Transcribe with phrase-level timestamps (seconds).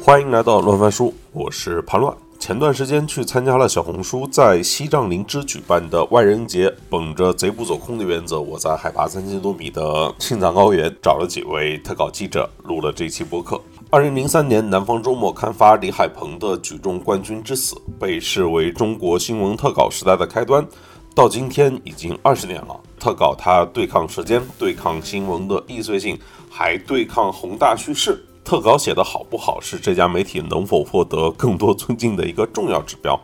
[0.00, 2.16] 欢迎来到乱翻书，我是潘乱。
[2.38, 13.60] 前段时间去参加了小红书在西藏林芝举办的万人节，本着贼不走空的原则，我在海拔三千多米的青藏高原找了几位特稿记者，录了这期播客。
[13.90, 20.66] 二零零三年，南方周末刊发李海鹏的《举重冠军之死》，被视为中国新闻特稿时代的开端。
[21.14, 26.16] 到今天已经二十年了，特稿它对抗时间，对抗新闻的易碎性，
[26.50, 28.24] 还对抗宏大叙事。
[28.44, 33.20] 特稿写得好不好，是这家媒体能否获得更多尊敬的一个重要指标。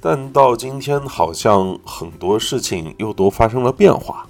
[0.00, 4.26] 但到今天，好像很多事情又都发生了变化。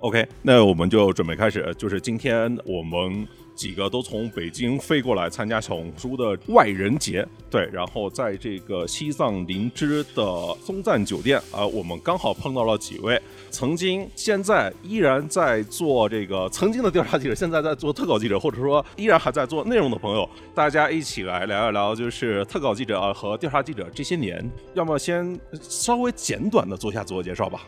[0.00, 3.26] OK，那我们就准备开始，就是今天我们。
[3.58, 10.24] 几个都从北京飞过来参加小红书的外人节，对，然后在这个西藏林芝的
[10.64, 27.62] 松赞酒店啊，我们刚好碰到了几位曾经、现在依然在做这个曾经的调查记者，现在在做特稿记者，或者说依然还在做内容的朋友，大家一起来聊一聊，就是特稿记者和调查记者这些年，要么先稍微简短的做一下自我介绍吧。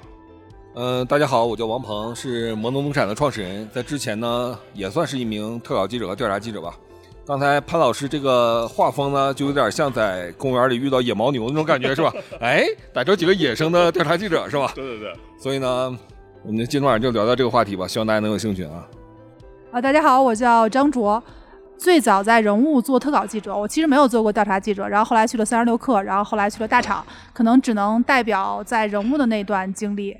[0.75, 6.73] 嗯，大家好，我叫王鹏，是摩农农产的创始人，在之前呢也算是一名特稿记者和调查记者吧。
[7.27, 12.13] 刚才潘老师这个画风呢，就有点像在公园里遇到野牦牛那种感觉， 是吧？
[12.41, 14.71] 哎，逮着几个野生的调查记者，是吧？
[14.77, 15.13] 对对对。
[15.41, 15.99] 所以呢，
[16.45, 18.87] 我们今晚上就聊聊这个话题吧，希望大家能有兴趣啊。
[19.73, 21.21] 啊，大家好，我叫张卓，
[21.77, 30.17] 最早在人物做特稿记者，我其实没有做过调查记者，然后后来去了三十六氪，然后后来去了大厂，可能只能代表在人物的那段经历。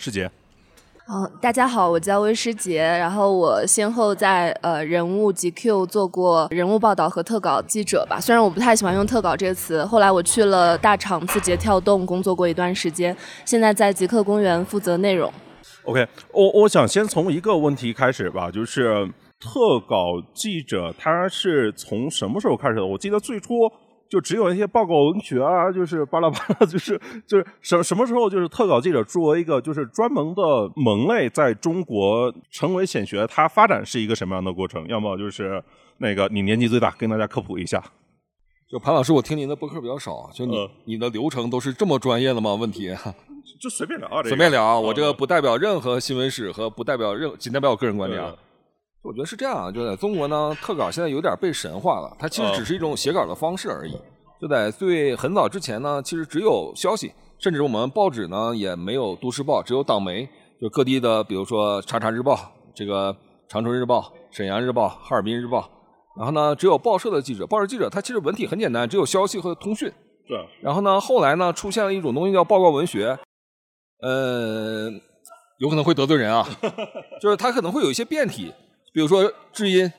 [0.00, 0.30] 啊，师姐，
[1.06, 15.30] 哦，大家好，我叫魏师杰，然后我先后在呃人物 GQ 做过人物报道和特稿记者吧，虽然我不太喜欢用特稿这个词，后来我去了大厂字节跳动工作过一段时间，现在在极客公园负责内容。
[15.84, 19.06] OK，我我想先从一个问题开始吧，就是
[19.38, 22.86] 特稿记者他是从什么时候开始的？
[22.86, 23.70] 我记得最初。
[24.10, 30.42] 就只有一些报告文学啊，就是巴拉巴拉，就是就是什什么时候，就是特稿记者作为一个就是专门的
[30.74, 34.84] 门类，在中国成为显学，它发展是一个什么样的过程？
[34.88, 35.62] 要么就是
[35.98, 37.80] 那个你年纪最大，跟大家科普一下。
[38.68, 42.52] 就潘老师，我听您的播客比较少，就你你的流程都是这么专业的吗？
[42.54, 42.92] 问题
[43.60, 48.20] 就随便聊啊，随便聊啊，我这个不代表任何新闻史和不代表任，仅代表我个人观点。
[48.20, 48.34] 啊。
[49.02, 53.98] 我觉得是这样啊，就在中国呢，特稿现在有点被神化了，它其实只是一种写稿的方式而已。
[54.40, 60.28] 就在最很早之前呢，其实只有消息，甚至我们报纸呢也没有都市报，只有党媒，
[60.60, 62.38] 就各地的，比如说查查日报、
[62.74, 63.14] 这个
[63.48, 65.68] 长春日报、沈阳日报、哈尔滨日报，
[66.16, 69.90] 然后呢，只有报社的记者，报社记者他其实文体很简单，只有消息和通讯。
[70.28, 70.38] 对。
[70.62, 73.18] 然后呢，后来呢，出现了一种东西叫报告文学，
[74.02, 74.90] 呃，
[75.58, 76.46] 有可能会得罪人啊，
[77.20, 78.52] 就是它可能会有一些变体。
[78.92, 79.90] 比如说知音，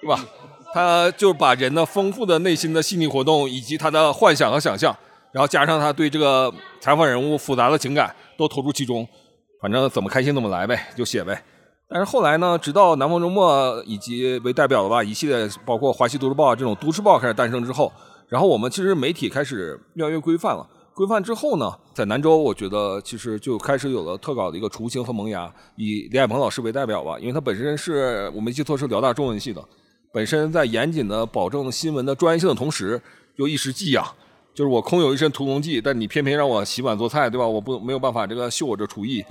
[0.00, 0.24] 对吧？
[0.74, 4.96] 他就把人的丰富的内心的细腻活动，以及他的幻想和想象，
[5.30, 9.06] 然后加上他对这个采访人物复杂的情感，都投入其中。
[9.60, 11.44] 反正怎么开心怎么来呗，就写呗。
[11.88, 17.92] 但是后来呢，直到南方周末以及为代表的吧一系列，包括华西都市报这种都市报开始诞生之后，
[18.28, 20.66] 然后我们其实媒体开始越来越规范了。
[20.94, 25.50] 规范之后呢，在南州，我觉得其实就开始有了特稿的一个雏形和萌芽。
[25.76, 29.64] 以李海鹏老师为代表吧，因为他本身是我没记错是辽大中文系的，
[30.12, 33.00] 本身在严谨的保证新闻的专业性的同时，
[33.36, 34.06] 又一时技痒，
[34.54, 37.46] 就是我空有一身屠龙技，但你偏偏让我洗碗做菜，对吧？
[37.46, 39.24] 我不没有办法这个秀我这厨艺。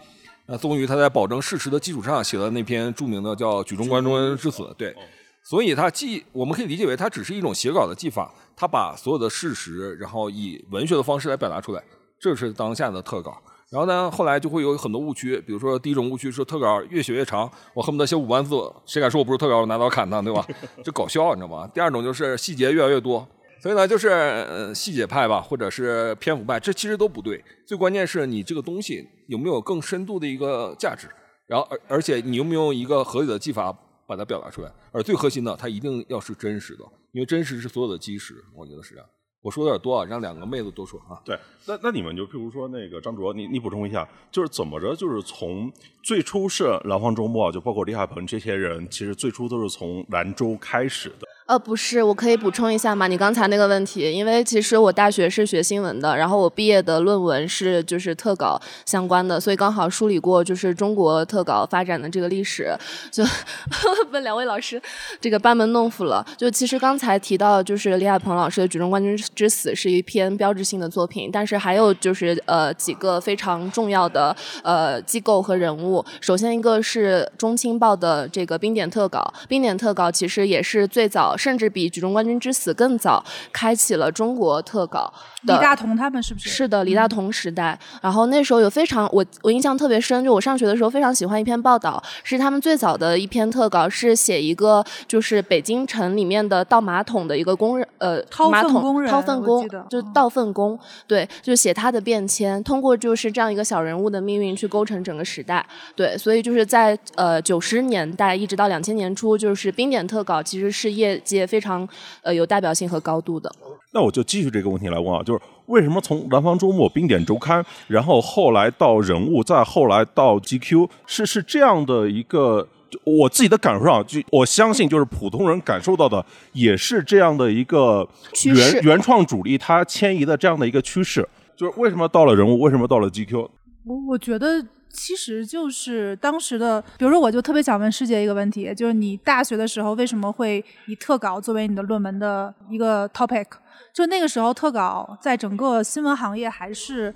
[0.48, 4.96] 那终于他在保证事实的基础上写了那篇著名的叫《举重冠军之死》，对。
[5.44, 8.34] 所以他既我们可以理解为他只是一种写稿的技法。
[8.62, 11.84] 他把所有的事实，然后以文学的方式来表达出来，
[12.20, 13.36] 这是当下的特稿。
[13.72, 20.46] 然后呢，后来就会有很多误区，比如说第一种误区是特稿越写越长，我恨不得写五万字，谁敢说我不是特稿，我拿刀砍他，对吧？
[20.86, 21.68] 这搞笑，你知道吗？
[21.74, 23.28] 第二种就是细节越来越多，
[23.64, 27.44] 所以呢，就是细节派吧，或者是篇幅派，这其实都不对。
[27.66, 31.08] 最关键是你这个东西有没有更深度的一个价值，
[31.48, 33.76] 然后而而且你有没有一个合理的技法
[34.12, 36.84] 把它表达出来，而最核心的，它一定要是真实的。
[37.14, 39.10] 因为真实是所有的基石，我觉得是这样。
[39.42, 41.16] 我说的有点多啊，让两个妹子多说啊。
[41.24, 45.72] 对，那那你们就譬如说那个张卓，你你补充一下，就是怎么着，就是从
[46.04, 51.28] 最初是南方周末，就包括李海鹏这些人，其实最初都是从兰州开始的。
[51.48, 53.08] 呃，不是，我可以补充一下吗？
[53.08, 62.74] 你刚才那个问题，因为其实我大学是学新闻的，然后我毕业的论文是就是特稿相关的，所以刚好梳理过就是中国特稿发展的这个历史，
[63.12, 63.22] 就
[64.12, 64.82] 问两位老师
[65.20, 66.26] 这个班门弄斧了。
[66.38, 74.34] 就其实刚才提到就是李海鹏老师的《举重冠军之死》是一篇标志性的作品，但是还有就是呃几个非常重要的
[74.64, 76.06] 呃机构和人物。
[76.22, 81.31] 首先一个是中青报的这个冰点特稿，冰点特稿其实也是最早。
[81.38, 85.12] 甚至比《举重冠军之死》更早，开启了中国特稿。
[85.44, 86.50] 李大同他们是不是？
[86.50, 87.78] 是的，李大同时代。
[88.02, 100.78] 然后那时候有非常我我印象特别深，就我上学的时候非常喜欢一篇报道，是他们最早的一篇特稿，是写一个就是北京城里面的倒马桶的一个工人，呃，马桶工人掏粪工，就是倒粪工。
[101.08, 105.66] 对，就写他的变迁，通过就是这样一个小人物的命运去构成整个时代。
[105.96, 111.88] 对，所以就是在呃九十年代一直到两千年初，就是冰点特稿其实是业界非常
[112.22, 113.50] 呃有代表性和高度的。
[113.94, 122.68] 那我就继续这个问题来问啊，就是为什么从南方周末、冰点周刊，然后后来到人物，再后来到 GQ，是是这样的一个，
[123.04, 128.08] 我自己的感受上，就我相信就是普通人感受到的，也是这样的一个
[128.46, 131.28] 原原创主力他迁移的这样的一个趋势。
[131.58, 133.50] 就是为什么到了人物，为什么到了 GQ？
[133.86, 134.66] 我我觉得。
[134.94, 143.46] 其实就是当时的，比如说，我就特别想问师姐一个问题，就是你大学的时候为什么会以特稿作为你的论文的一个 topic？
[143.94, 147.14] 就那个时候，特稿在整个新闻行业还是，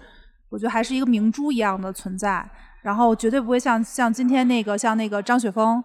[0.50, 2.50] 我觉得还是一个明珠一样的存在，
[2.82, 5.84] 然后绝对不会像像今天那个像那个张雪峰。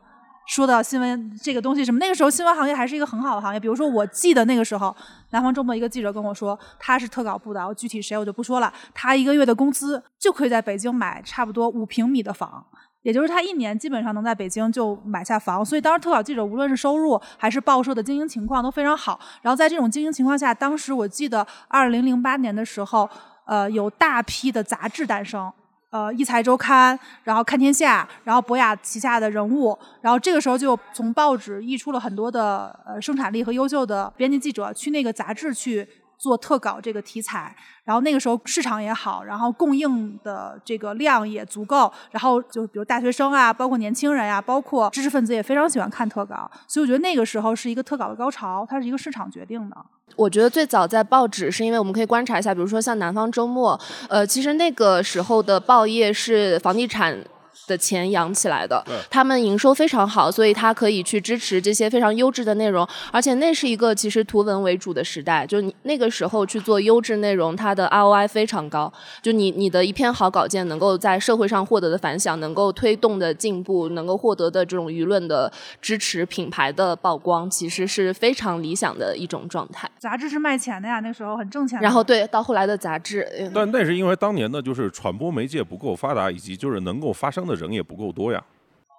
[0.51, 3.61] 说到新闻这个东西什么，那个时候新闻行业还是一个很好的行业。
[3.61, 4.95] 比如说，我记得那个时候，
[5.31, 8.73] 南方周末一个记者跟我说，他是特稿部的，我具体谁我就不说了。
[8.93, 12.67] 他一个月的工资就可以在北京买差不多五平米的房，
[13.03, 15.65] 也就是他一年基本上能在北京就买下房。
[15.65, 19.21] 所以当时特稿记者无论是收入还是报社的经营情况都非常好。
[19.43, 23.09] 然后在这种经营情况下，当时我记得二零零八年的时候，
[23.47, 25.53] 呃，有大批的杂志诞生。
[25.91, 35.87] 呃，一财周刊，然后看天下，然后博雅旗下的人物，然后这个时候就从报纸溢出了很多的呃生产力和优秀的编辑记者去那个杂志去
[36.21, 49.77] 做特稿这个题材，然后那个时候市场也好，然后供应的这个量也足够，然后就比如大学生啊，包括年轻人呀，包括知识分子也非常喜欢看特稿，所以我觉得那个时候是一个特稿的高潮，它是一个市场决定的。
[50.17, 53.79] 我觉得最早在报纸，是因为我们可以观察一下，比如说像《南方周末》，
[54.11, 57.25] 呃，其实那个时候的报业是房地产。
[57.71, 79.89] 的钱养起来的，他们营收非常好，所以他可以去支持这些非常优质的内容，而且那是一个其实图文为主的时代，就你那个时候去做优质内容，它的 ROI 非常高，就你你的一篇好稿件能够在社会上获得的反响，能够推动的进步，能够获得的这种舆论的支持，品牌的曝光，其实是非常理想的一种状态。
[80.01, 81.81] 杂志是卖钱的呀，那时候很挣钱。
[81.81, 83.25] 然后对，到后来的杂志，
[83.55, 87.60] 但那是因为当年的就是传播媒介不够发达，以及就是能够发生的。
[87.61, 88.43] 人也不够多呀，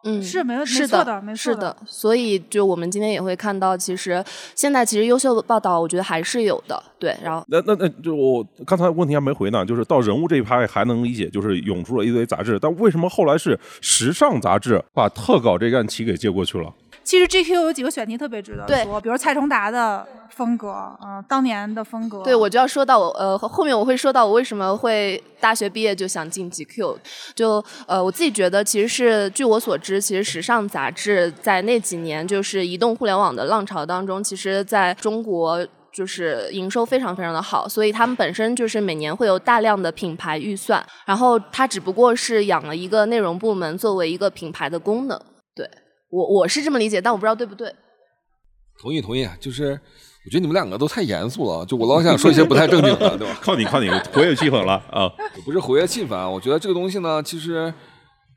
[0.03, 4.23] 嗯，是没有是的，没错的，所以就我们今天也会看到，其实
[4.55, 7.15] 现在其实优秀的报道，我觉得还是有的，对。
[7.23, 16.73] 然后那那那就我刚才问题还没回呢，就是到人物这一趴还能理解，就是涌出了一堆杂志，但为什么后来是时尚杂志把特稿这案旗给接过去了？
[17.03, 22.23] 其实 GQ 有几个选题特别值得说，比如蔡崇达的风格，嗯，当年的风格。
[22.23, 26.97] 对，我就要说到我，呃，后面我会说到我为什么会大学毕业就想进 GQ。
[27.35, 45.25] 就呃，我自己觉得，其实是据我所知，其实时尚杂志在那几年就是移动互联网的浪潮当中，其实在中国就是营收非常非常的好，所以他们本身就是每年会有大量的品牌预算，然后它只不过是养了一个内容部门作为一个品牌的功能，对。
[46.11, 47.73] 我我是这么理解，但我不知道对不对。
[48.79, 49.71] 同意同意，就是
[50.25, 53.37] 我觉得你们两个都太严肃了，就我老想说一些不太正经的，对吧？
[53.41, 55.09] 靠你靠你，活跃气氛了啊！
[55.45, 57.73] 不是活跃气氛啊，我觉得这个东西呢，其实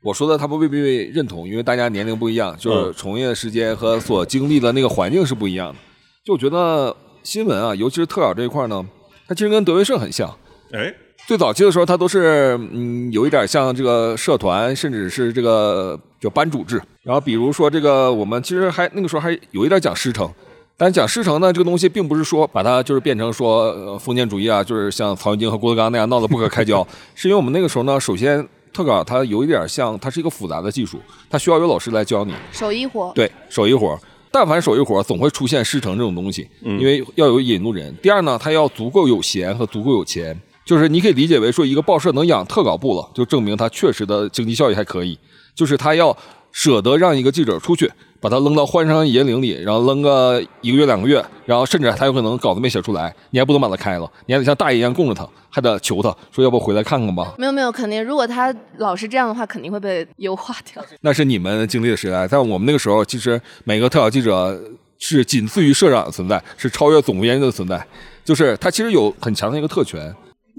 [0.03, 0.77] 我说的他们未必
[1.11, 5.79] 认同，因为大家年龄不一样，就是从业时间和所经历的那个环境是不一样的。
[6.23, 8.85] 就我觉得新闻啊，尤其是特稿这一块呢，
[9.27, 10.29] 它其实跟德云社很像。
[10.71, 10.93] 哎。
[11.27, 16.79] 最早期的时候，它都是嗯，有一点像这个社团，甚至是这个叫班主制。
[17.01, 20.31] 然后比如说这个，我们其实还那个时候还有一点讲师承，
[20.77, 26.87] 但讲师承呢，这个东西并不是说把它就是变成说呃封建主义啊，就是像曹云金和郭德纲那样闹得不可开交。
[27.15, 33.11] 是因为我们那个时候呢，首先特稿它有一点像，它是一个复杂的技术，它需要有老师来教你手艺活。
[33.15, 33.99] 对，手艺活。
[34.29, 37.95] 但凡手艺活，总会出现师承这种东西，因为要有引路人。
[38.03, 40.39] 第二呢，他要足够有闲和足够有钱。
[40.65, 45.17] 就是你可以理解为说，一个报社能养特稿部了，就证明它确实的经济效益还可以。
[45.53, 46.15] 就是他要
[46.51, 57.35] 舍得让一个记者出去，把他扔到荒山野岭里，然后扔个一个月两个月，然后甚至他有可能稿子没写出来，你还不能把他开了，你还得像大爷一样供着他，还得求他说要不回来看看吧。
[57.37, 60.83] 没有没有，肯定如果他老是这样的话，肯定会被优化掉。
[60.99, 64.59] 那是你们经历的时代，在我们那个时候，其实每个特稿记者
[64.99, 67.85] 是仅次于社长的存在，是超越总编辑的存在，
[68.25, 70.13] 就是他其实有很强的一个特权。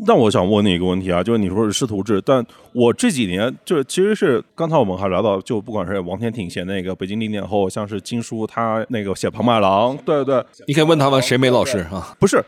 [0.05, 12.15] 那我想问你一个问题啊，就是你说是师徒制，但我这几年就是其实是刚才我们还聊到，就不管是王天挺写那个北京零点后，像是金叔他那个写庞麦郎，对对，你可以问他们谁没老师啊？
[12.21, 12.45] 不是，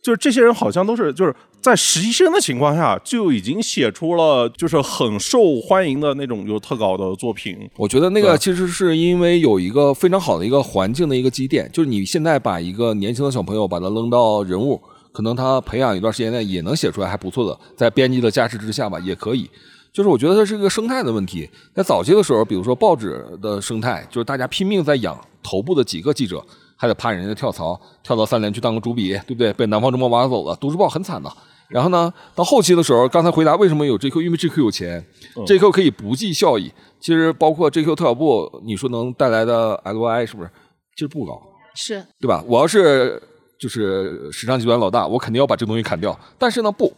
[0.00, 7.56] 就是这些人好像都是就是在实习生的情况下就已经写出了就是很受欢迎的那种有特稿的作品。
[7.76, 14.80] 我觉得那个其实是因为有一个非常好的一个环境的一个积淀，就是你现在把一个年轻的小朋友把他扔到人物，
[15.12, 19.48] 可能他培养一段时间内也能写出来还不错的，在编辑的加持之下吧，也可以。
[19.92, 21.48] 就是我觉得它是一个生态的问题。
[21.74, 26.42] 在早期的时候，比如说报纸的生态，就是大家拼命在养头部的几个记者，
[26.76, 29.52] 还得怕人家跳槽，跳到三联去当个主笔，对不对？
[29.52, 31.30] 被南方周末挖走了，都市报很惨的。
[31.68, 35.04] 然后呢，到后期的时候，刚才回答为什么有 GQ，因为 GQ 有钱、
[35.46, 36.72] g q 可以不计效益。
[37.00, 40.50] 其实包括 GQ 特小部，你说能带来的 LY 是不是？
[40.96, 41.38] 其实不高。
[41.74, 42.42] 是对吧？
[42.46, 43.22] 我要是
[43.62, 46.18] 就是时尚集团老大，我肯定要把这东西砍掉。
[46.36, 46.92] 但是呢，不，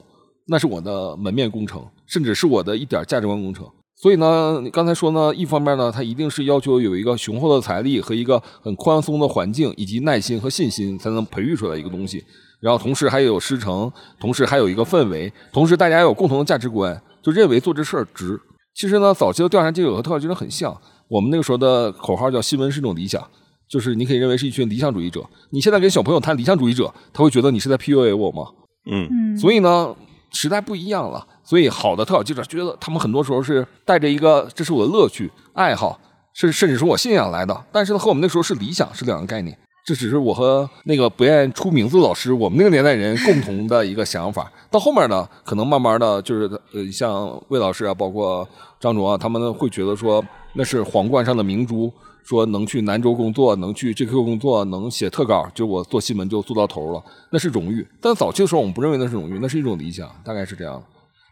[0.47, 3.69] 那是我的门面工程，甚至是我的一点价值观工程。
[4.01, 12.25] 所以呢，刚才说呢，一方面呢，它一定是要求有一个雄厚的财力和一个很宽松的环境，以及耐心和信心，才能培育出来一个东西。
[12.61, 18.41] 然后同时还有师承，同时还有一个氛围，同时大家有共同的价值观，就认为做这事儿值。
[18.75, 20.75] 其实呢，早期的调查记者和特稿记者很像，
[21.09, 23.23] 我们那个时候的口号叫“新闻是一种理想”，
[23.69, 25.25] 就是你可以认为是一群理想主义者。
[25.51, 28.49] 你现在跟小朋友谈理想主义者，他会觉得你是在 PUA 我吗？
[28.91, 29.95] 嗯，嗯，所以呢，
[30.33, 31.27] 时代不一样了。
[31.43, 36.01] 所以好的特稿记者觉得他们很多时候是带着一个这是我的乐趣、爱好，
[36.33, 37.65] 甚甚至是我信仰来的。
[37.71, 39.57] 但是呢，和我们那时候是理想是两个概念。
[39.87, 44.51] 这只是我和那个不愿出名字的老师，我们那个年代人共同的一个想法。
[44.71, 48.49] 到后面呢，可能慢慢的就是呃，像魏老师啊，包括
[48.81, 51.93] 张卓啊，他们会觉得说那是皇冠上的明珠，
[52.25, 57.87] 说能去南州工作，能去 GQ 工作，能写特稿，就我做新闻就做到头了，那是荣誉。
[58.01, 60.83] 但早期的时候，我们不认为那是荣誉，那是一种理想，大概是这样。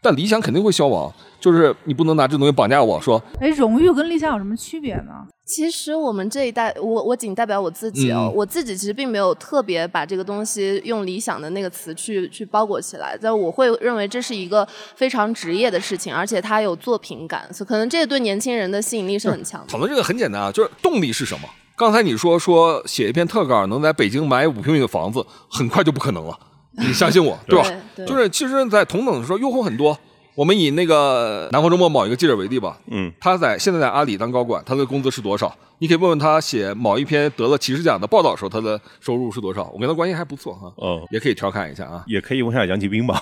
[0.03, 5.25] 但理想肯定会消亡，就是你不能拿这东西绑架我说，哎，荣誉跟理想有什么区别呢？
[5.45, 19.67] 其实我们这一代，我我仅代表我自己哦，嗯我自己其实并没有特别把这个东西用理想的那个词去去包裹起来，但我会认为这是一个非常职业的事情，而且它有作品感，所以可能这个对年轻人的吸引力是很强的。
[19.67, 21.49] 讨论这个很简单啊，就是动力是什么？
[21.75, 26.39] 刚才你说说写一篇特稿能在北京买五平米的房子，很快就不可能了，
[26.77, 27.67] 你相信我， 对吧？
[27.95, 29.97] 对就是其实，在同等的时候，诱惑很多。
[30.35, 35.55] 我们以那个南方周末某一个记者为例吧，嗯，他在现在在阿里当高管，他的工资是多少？
[35.77, 39.69] 你可以问问他写某一篇得了骑士奖的报道时候，他的收入是多少？
[39.71, 42.03] 我跟他关系还不错哈，哦，也可以调侃一下啊。
[42.07, 43.21] 也可以问一下杨吉兵吧。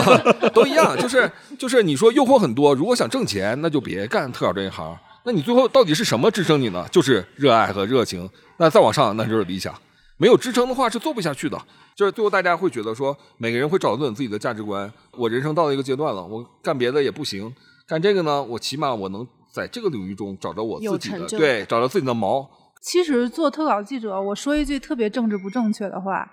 [0.52, 4.94] 都一样，就是就是你说诱惑很多，如果想挣钱，那就别干特稿这一行。
[5.24, 6.86] 那你最后到底是什么支撑你呢？
[6.90, 8.28] 就是热爱和热情。
[8.58, 9.74] 那再往上，那就是理想。
[10.20, 11.58] 没有支撑的话是做不下去的。
[11.96, 14.90] 就是最后大家会觉得说，每个人会找准自己的价值观。
[15.16, 17.50] 我人生到了一个阶段了，我干别的也不行，
[17.86, 22.48] 干这个呢，我起码我能在这个领域中找着我自己的，对，找着自己的毛。
[22.82, 26.30] 其实做特稿记者，我说一句特别政治不正确的话，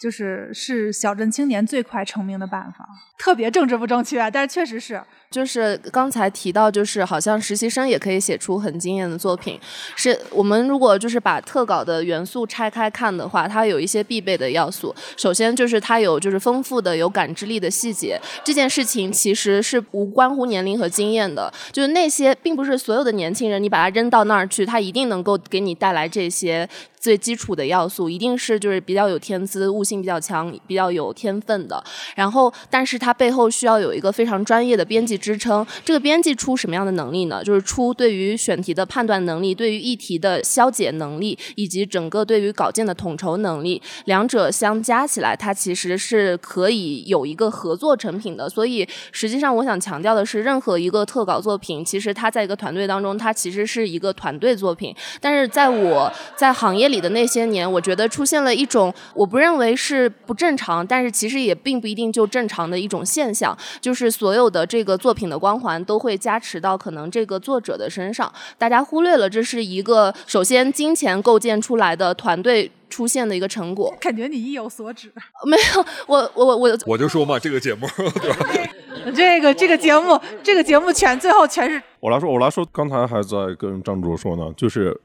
[0.00, 2.88] 就是是小镇青年最快成名的办法。
[3.18, 5.02] 特别政治不正确，但是确实是。
[5.30, 9.60] 就是刚才提到，就是好像实习生也可以写出很惊艳的作品。
[9.94, 14.94] 是我们如果就是把特稿的元素拆开看的话，它有一些必备的要素。
[15.18, 18.18] 首先就是它有就是丰富的有感知力的细节。
[18.42, 26.66] 这件事情其实是无关乎年龄和经验的，就是那些并不是所有的年轻人，你把他扔到那儿去，他一定能够给你带来这些
[27.08, 31.82] 最基础的要素，一定是就是比较有天资、悟性比较强、比较有天分的。
[32.14, 35.66] 然后，但是它背后需要有一个非常专业的编辑支撑。
[35.82, 37.42] 这个编辑出什么样的能力呢？
[37.42, 43.80] 就是出对于选题的判断能力，对于议题的消解能力，以及整个对于稿件的统筹能力。
[44.04, 48.46] 两者相加起来，它其实是可以有一个合作成品的。
[48.50, 54.94] 所以，实际上我想强调的是，任何一个特稿作品，其实它在一个团队当中，它其实是一个团队作品。
[55.22, 72.70] 但是在我在行业里的那些年，我觉得出现了一种我不认为是不正常，但是其实也并不一定就正常的一种现象，就是所有的这个作品的光环都会加持到可能这个作者的身上，大家忽略了这是一个首先金钱构建出来的团队。
[72.90, 75.12] 出现的一个成果，感觉你意有所指。
[75.44, 77.86] 没有，我我我我我就说嘛，这个节目
[78.18, 78.46] 对吧？
[79.14, 84.98] 这个这个节目，这个节目全最后全是我来说，我来说，刚才还在跟张卓说呢，就是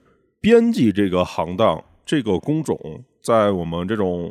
[0.43, 2.77] 编辑这个行当，这个工种，
[3.23, 4.29] 在我们这种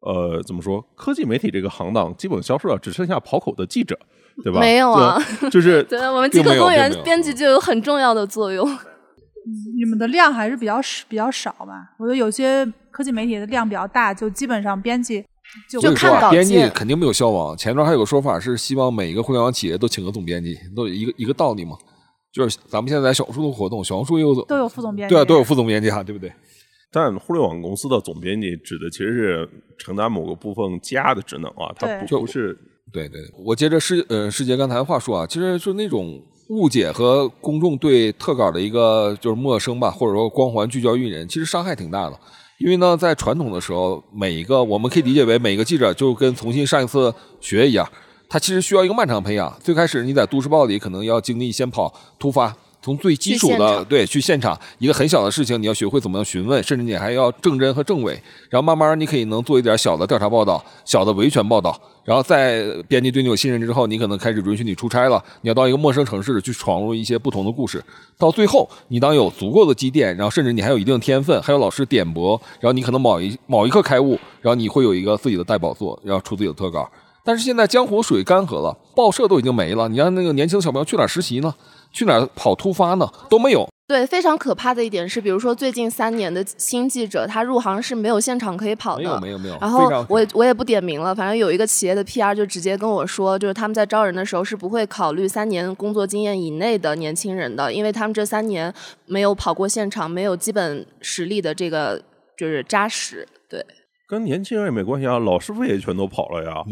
[0.00, 3.96] 呃怎么说科技媒体这个行当，基本消失了，只剩下跑口的记者，
[4.42, 4.58] 对吧？
[4.60, 5.16] 没有啊，
[5.52, 8.68] 就是对 我们极客公园编辑就有很重要的作用。
[9.76, 11.94] 你们的量还是比较少比较少吧？
[12.00, 15.24] 我觉得有些科技媒体的量比较大，就基本上编辑
[15.70, 17.56] 就就看稿编辑肯定没有消亡。
[17.56, 21.76] 前段还有个说法是，希望每一个互联网企业都请个总编辑，都有一个一个道理嘛。
[22.32, 26.32] 就是咱们现在在小红书的活动，小红书也有都有副总编辑，对啊，都有副总编辑哈，对不对？
[26.90, 32.58] 但互联网公司的总编辑指的其实是承担某个部分家的职能啊，它不不是
[32.92, 36.20] 对对，我接着师呃师姐刚才的话说啊，其实就那种
[36.50, 42.18] 误解和公众对特稿的一个就是陌生吧，或者说光环聚焦于人，其实伤害挺大的。
[42.58, 47.90] 因为呢，在传统的时候，每一个我们可以理解为每个记者就跟重新上一次学一样，
[48.32, 49.54] 他其实需要一个漫长培养。
[49.62, 58.18] 最开始你在都市报里可能要经历先跑突发，从最基础的对去现场一个很小的事情，你要学会怎么样询问，甚至你还要正真和正伪。
[58.48, 67.84] 然后慢慢你可以能做一点小的调查报道、小的维权报道，然后在编辑对你有信任之后，你可能开始允许你出差了，你要到一个陌生城市去闯入一些不同的故事。
[68.16, 76.90] 到最后，你当有足够的积淀，然后甚至你还有一定的天分，还有老师点拨，然后你可能某一某一刻开悟，然后你会有一个自己的代表作，然后出自己的特稿。
[77.24, 81.54] 但是现在江湖水干涸了，报社都已经没了，你让那个年轻的小朋友去哪儿实习呢？
[81.92, 83.08] 去哪儿跑突发呢？
[83.28, 83.68] 都没有。
[83.86, 89.02] 对，非常可怕的一点是，比如说最近三年的新记者，他入行是没有现场可以跑的。
[89.02, 98.72] 没有没有没有然后我我也不点名了，反正有一个企业的 PR 就直接跟我说，就是他们在招人的时候是不会考虑三年工作经验以内的年轻人的，因为他们这三年
[99.04, 102.02] 没有跑过现场，没有基本实力的这个
[102.38, 103.28] 就是扎实。
[103.46, 103.62] 对，
[104.12, 106.62] 跟年轻人也没关系啊，老师傅也全都跑了呀。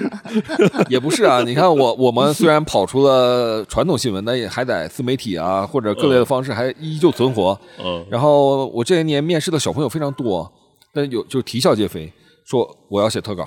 [0.88, 7.60] 也不是啊，你看我我们虽然跑出了传统新闻，但也还在自媒体啊或者各类的方式还依旧存活。
[7.84, 10.50] 嗯，然后我这些年面试的小朋友非常多，
[10.94, 12.10] 但有就是啼笑皆非，
[12.46, 13.46] 说我要写特稿，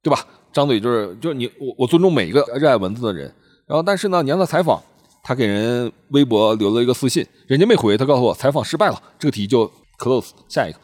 [0.00, 0.24] 对吧？
[0.52, 3.24] 张嘴就是就是你我我尊重每一个热爱文字的人，
[3.66, 4.80] 然后但是呢，你让他采访，
[5.24, 9.68] 他给人微博留了一个私信，人家没回，他告诉我采访失败了，这个题就
[9.98, 10.78] close 下一个。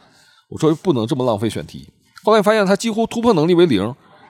[0.49, 1.87] 我说不能这么浪费选题。
[2.23, 3.81] 后来发现他几乎突破能力为零，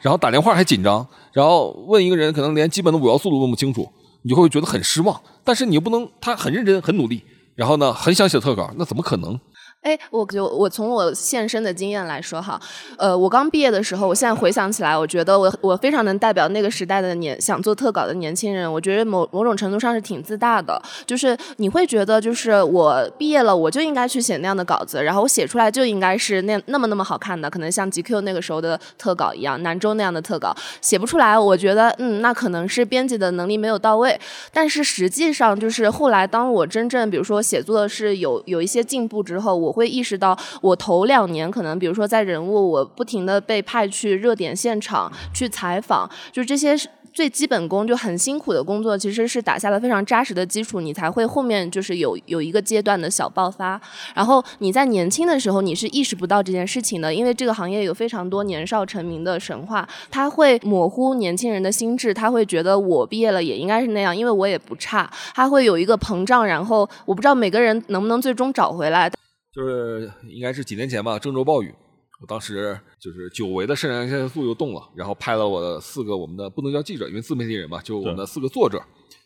[0.01, 3.89] 然后打电话还紧张，然后问一个人可能连基本的五要素都问不清楚，
[4.22, 5.19] 你就会觉得很失望。
[5.43, 7.24] 但是你又不能，他很认真很努力，
[7.55, 9.39] 然后呢很想写特稿，那怎么可能？
[9.86, 12.59] 哎，我就我从我现身的经验来说哈，
[12.98, 18.72] 呃，我刚毕业的时候，我现在回想起来，我觉得我我非常能代表那个时代的年想做特稿的年轻人。
[18.72, 34.20] 我觉得某某种程度上是挺自大的，就是你会觉得，就是我毕业了，我就应该去写那样的稿子，然后我写出来就应该是那那么那么好看的，可能像 GQ 那个时候的特稿一样，南周那样的特稿，写不出来，我觉得嗯，那可能是编辑的能力没有到位。
[34.51, 53.79] 但是实际上，就是后来当我真正比如说写作是有有一些进步之后，我会意识到，我头两年可能比如说在人物，我不停的被派去热点现场去采访，就这些是最基本功就很辛苦的工作，其实是打下了非常扎实的基础，你才会后面就是有有一个阶段的小爆发。
[54.14, 69.09] 然后你在年轻的时候，你是意识不到这件事情的，因为这个行业有非常多年少成名的神话，它会模糊年轻人的心智，他会觉得我毕业了也应该是那样，因为我也不差，他会有一个膨胀，然后我不知道每个人能不能最终找回来。
[69.55, 71.74] 就是应该是几年前吧，郑州暴雨，
[72.20, 78.83] 我当时就是久违的肾上腺素又动了，然后派了我的四个我们的不能叫记者，因为自媒体人嘛，就我们的四个作者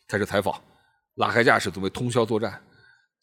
[0.08, 0.54] 开始采访，
[1.16, 2.62] 拉开架势准备通宵作战，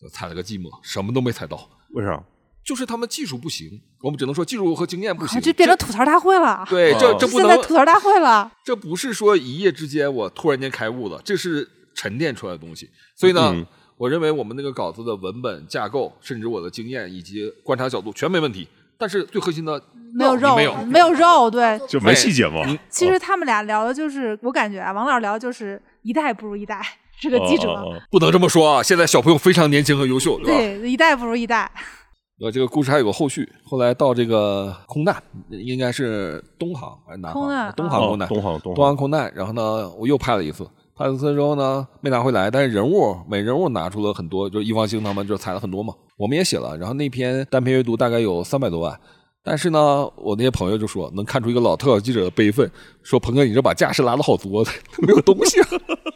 [0.00, 2.20] 就踩了个寂寞，什么都没踩到，为啥？
[2.64, 6.66] 就是他们技术不行，我们只能说技术和经验不行，啊这变成吐槽大会了。
[6.68, 12.90] 对，这哦这不现在能吐槽大会了，这不是说一夜之间我突然间开悟了，这是沉淀出来的东西。
[13.14, 13.64] 所以呢，嗯
[13.98, 19.82] 我认为我们那个稿子的文本架构，甚至我的经验以及观察角度全没问题，但是最核心的
[20.12, 21.80] 没有肉，没有，没有肉，对。
[21.88, 22.60] 就没细节嘛。
[22.90, 26.80] 其实他们俩聊的就是，我感觉啊，王老师聊的就是一代不如一代，
[27.20, 28.82] 这个记者，不能这么说啊！
[28.82, 30.58] 现在小朋友非常年轻和优秀，对吧？
[30.58, 31.70] 对，一代不如一代。
[32.38, 35.16] 呃，这个故事还有个后续，后来到这个空难，
[35.48, 37.42] 应该是东航还是南航？
[37.42, 39.32] 空难哦东航空难，东航东航空难。
[39.34, 48.98] 然后呢，我又拍了一次，拍了一次之后呢，没拿回来，但是人物每人物拿出了很多，就易方星他们就采了很多嘛，我们也写了，然后那篇单篇阅读大概有三百多万。
[49.44, 52.68] 但是呢，我那些朋友就说能看出一个老特稿记者的悲愤，
[53.02, 54.64] 说鹏哥你这把架势拉的好作，
[55.06, 55.68] 没有东西、啊。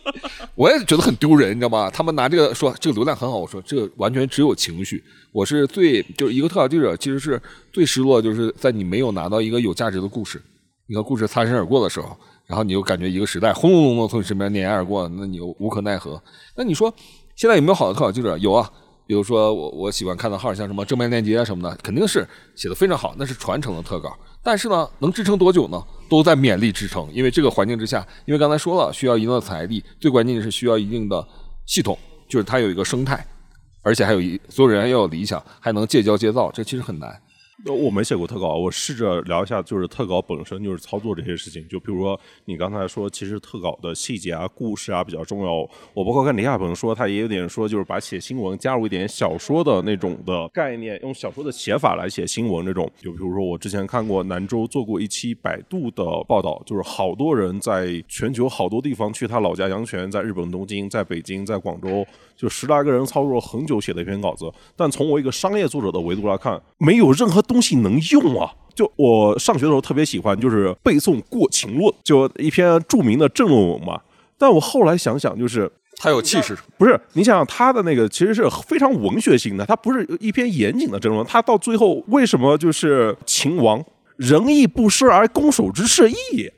[0.56, 1.88] 我也觉得很丢人，你知道吗？
[1.90, 5.00] 他们拿这个说这个流量很好，我说这个完全只有情绪。
[5.32, 7.40] 我是最就是一个特稿记者，其实是
[7.72, 10.42] 最失落，就是在你没有拿到一个有价值的故事，
[10.88, 12.16] 一个故事擦身而过的时候，
[12.50, 16.20] 然后你又感觉一个时代轰隆隆的从你身边碾压而过，那你又无可奈何。
[16.56, 16.92] 那你说
[17.36, 18.36] 现在有没有好的特稿记者？
[18.38, 18.68] 有啊，
[19.06, 24.18] 比如说我我喜欢看的号，像什么正面链接啊什么的，肯定是写的非常好，那是传承的特稿。
[24.42, 25.80] 但是呢，能支撑多久呢？
[26.08, 31.24] 都在勉力支撑，因为这个环境之下，因为刚才说了，需要一定的财力，最关键的是需要一定的
[31.66, 31.96] 系统，
[32.28, 33.24] 就是它有一个生态，
[33.82, 37.16] 而且还有一所有人要有理想，还能借胶接造，这其实很难。
[37.66, 41.66] 我没写过特稿，我试着聊一下，就是特稿本身就是操作这些事情。
[41.68, 45.52] 就比如说你刚才说，其实特稿的细节啊、故事啊比较重要。
[45.92, 52.90] 我包括看李亚鹏说，他也有点说，就是把写新闻加入一点小说的那种的概念，用小说的写法来写新闻这种。
[53.00, 64.50] 就比如说我之前看过南州做过一期百度的报道，就是好多人在全球好多地方去他老家阳泉，在日本东京、在北京、在广州，就十来个人操作了很久写的一篇稿子。
[64.74, 68.52] 但从我一个商业作者的维度来看，没有任何东西能用啊。
[68.72, 74.00] 就我上学的时候特别喜欢，就是背诵《过秦论》，就一篇著名的政论文嘛。
[74.38, 81.26] 但我后来想想，就是他有气势，不是你想想他的那个其实是非常文学性的，他不是一篇严谨的政论。
[81.26, 83.84] 他到最后为什么就是秦王
[84.16, 86.54] 仁义不施而攻守之势异也？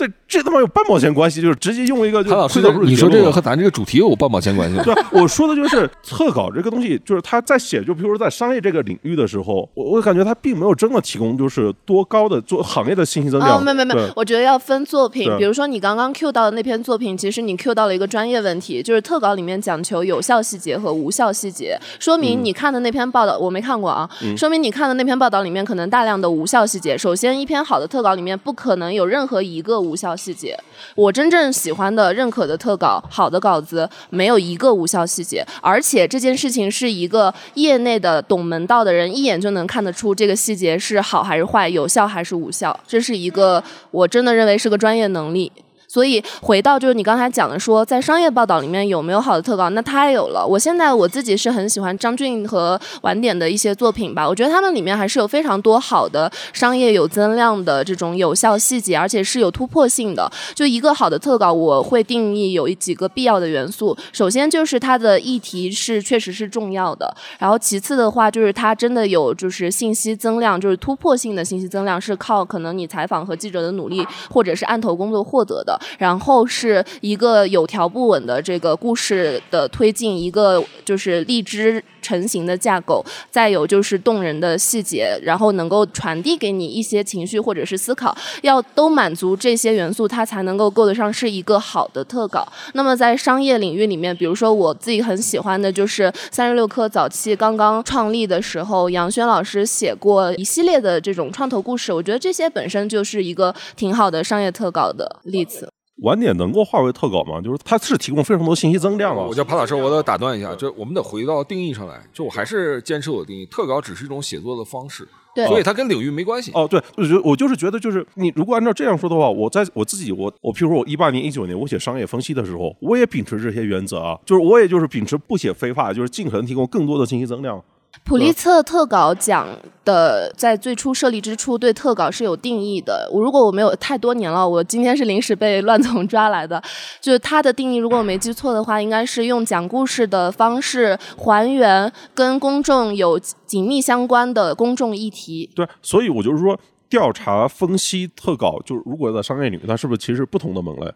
[0.00, 1.42] 这这他妈有半毛钱关系？
[1.42, 4.82] 就是直接用一个就谭老师推导出，你说这个和咱这个主题有半毛钱关系吗？
[4.82, 13.58] 对，我说的就是特稿这个东西，就是他在写，就比如说在商业这个领域的时候，我我感觉他并没有真的提供就是多高的做行业的信息增量。
[13.58, 15.30] 哦，没没没有，我觉得要分作品。
[15.36, 26.96] 比如说你刚刚 Q 到的那篇作品，其实你 Q 到了一个专业问题，就是特稿里面讲求有效细节和无效细节，说嗯明你看的那篇报道、我没看过啊，说明你看的那篇报道里面可能大量的无效细节。
[26.96, 30.56] 首先，一篇好的特稿里面不可能有任何一个无效细节。
[30.94, 45.50] 我真正喜欢的、认可的特稿，好的稿子没有一个无效细节，而且这件事情是一个业内的懂门道的人一眼就能看得出这个细节是好还是坏，有效还是无效，这是一个我真的认为是个专业能力。
[45.90, 49.68] 所以回到就是你刚才讲的说，在商业报道里面有没有好的特稿？
[49.70, 50.46] 那太有了。
[50.46, 60.30] 我现在我自己是很喜欢张俊和晚点的一些作品吧，我觉得他们里面还是有非常多好的商业有增量的这种有效细节，而且是有突破性的。
[60.54, 63.96] 就一个好的特稿，我会定义有几个必要的元素。
[64.12, 75.79] 首先就是它的议题是确实是重要的，然后其次的话就是它真的有就是信息增量，就是突破性的信息增量是靠可能你采访和记者的努力或者是案头工作获得的。
[75.98, 92.46] 然后是一个有条不紊的这个故事的推进，一个就是荔枝成型的架构，再有就是动人的细节，然后能够传递给你一些情绪或者是思考，要都满足这些元素，它才能够够得上是一个好的特稿。
[92.74, 105.69] 那么在商业领域里面，比如说我自己很喜欢的就是三十六氪早期刚刚创立的时候，杨轩老师写过一系列的这种创投故事，我觉得这些本身就是一个挺好的商业特稿的例子。
[106.02, 107.40] 晚点能够化为特稿吗？
[107.40, 109.34] 就是它是提供非常多信息增量啊我。
[109.34, 112.00] 叫潘老师，我得打断一下，就我们得回到定义上来。
[112.12, 116.50] 就我还是坚持我的定义，特稿只是一种写作的方式，对所以它跟领域没关系。
[116.54, 127.62] 哦，对，我觉得我就是觉得，就是你如果按照这样说的话，我在我自己，我我譬如说我一八年、一九年我写商业分析的时候，我也秉持这些原则啊，就是我也就是秉持不写非话，就是尽可能提供更多的信息增量。
[128.04, 129.46] 普利策特稿奖
[129.84, 133.08] 的在最初设立之初对特稿是有定义的。
[133.12, 136.60] 我如果我没有太多年了，我今天是临时被乱总抓来的。
[137.00, 145.48] 就是它的定义，如果我没记错的话，应该是用讲故事的方式还原跟公众有紧密相关的公众议题。
[145.54, 146.58] 对，所以我就是说，
[146.88, 150.92] 调查分析特稿，就是如果在商业领域，它是不是其实不同的门类？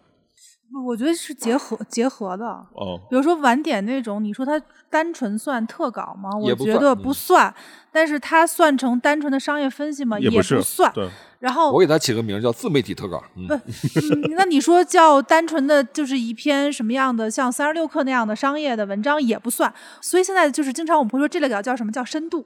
[0.83, 2.47] 我觉得是结合结合的。
[2.47, 6.31] 哦，比如说晚点那种，你说它单纯算特稿吗？
[6.41, 7.55] 我也不算觉得嗯不算，
[7.93, 10.19] 但是它算成单纯的商业分析吗？
[10.19, 10.93] 也也不是算。
[10.93, 11.09] 对，
[11.41, 13.23] 然后我给它起个名儿叫自媒体特稿。
[13.37, 22.45] 嗯，不，嗯，那你说叫单纯的就是一篇什么样的像三十六氪那样的商业的文章也不算，所以现在就是经常我们会说这类稿叫什么叫深度。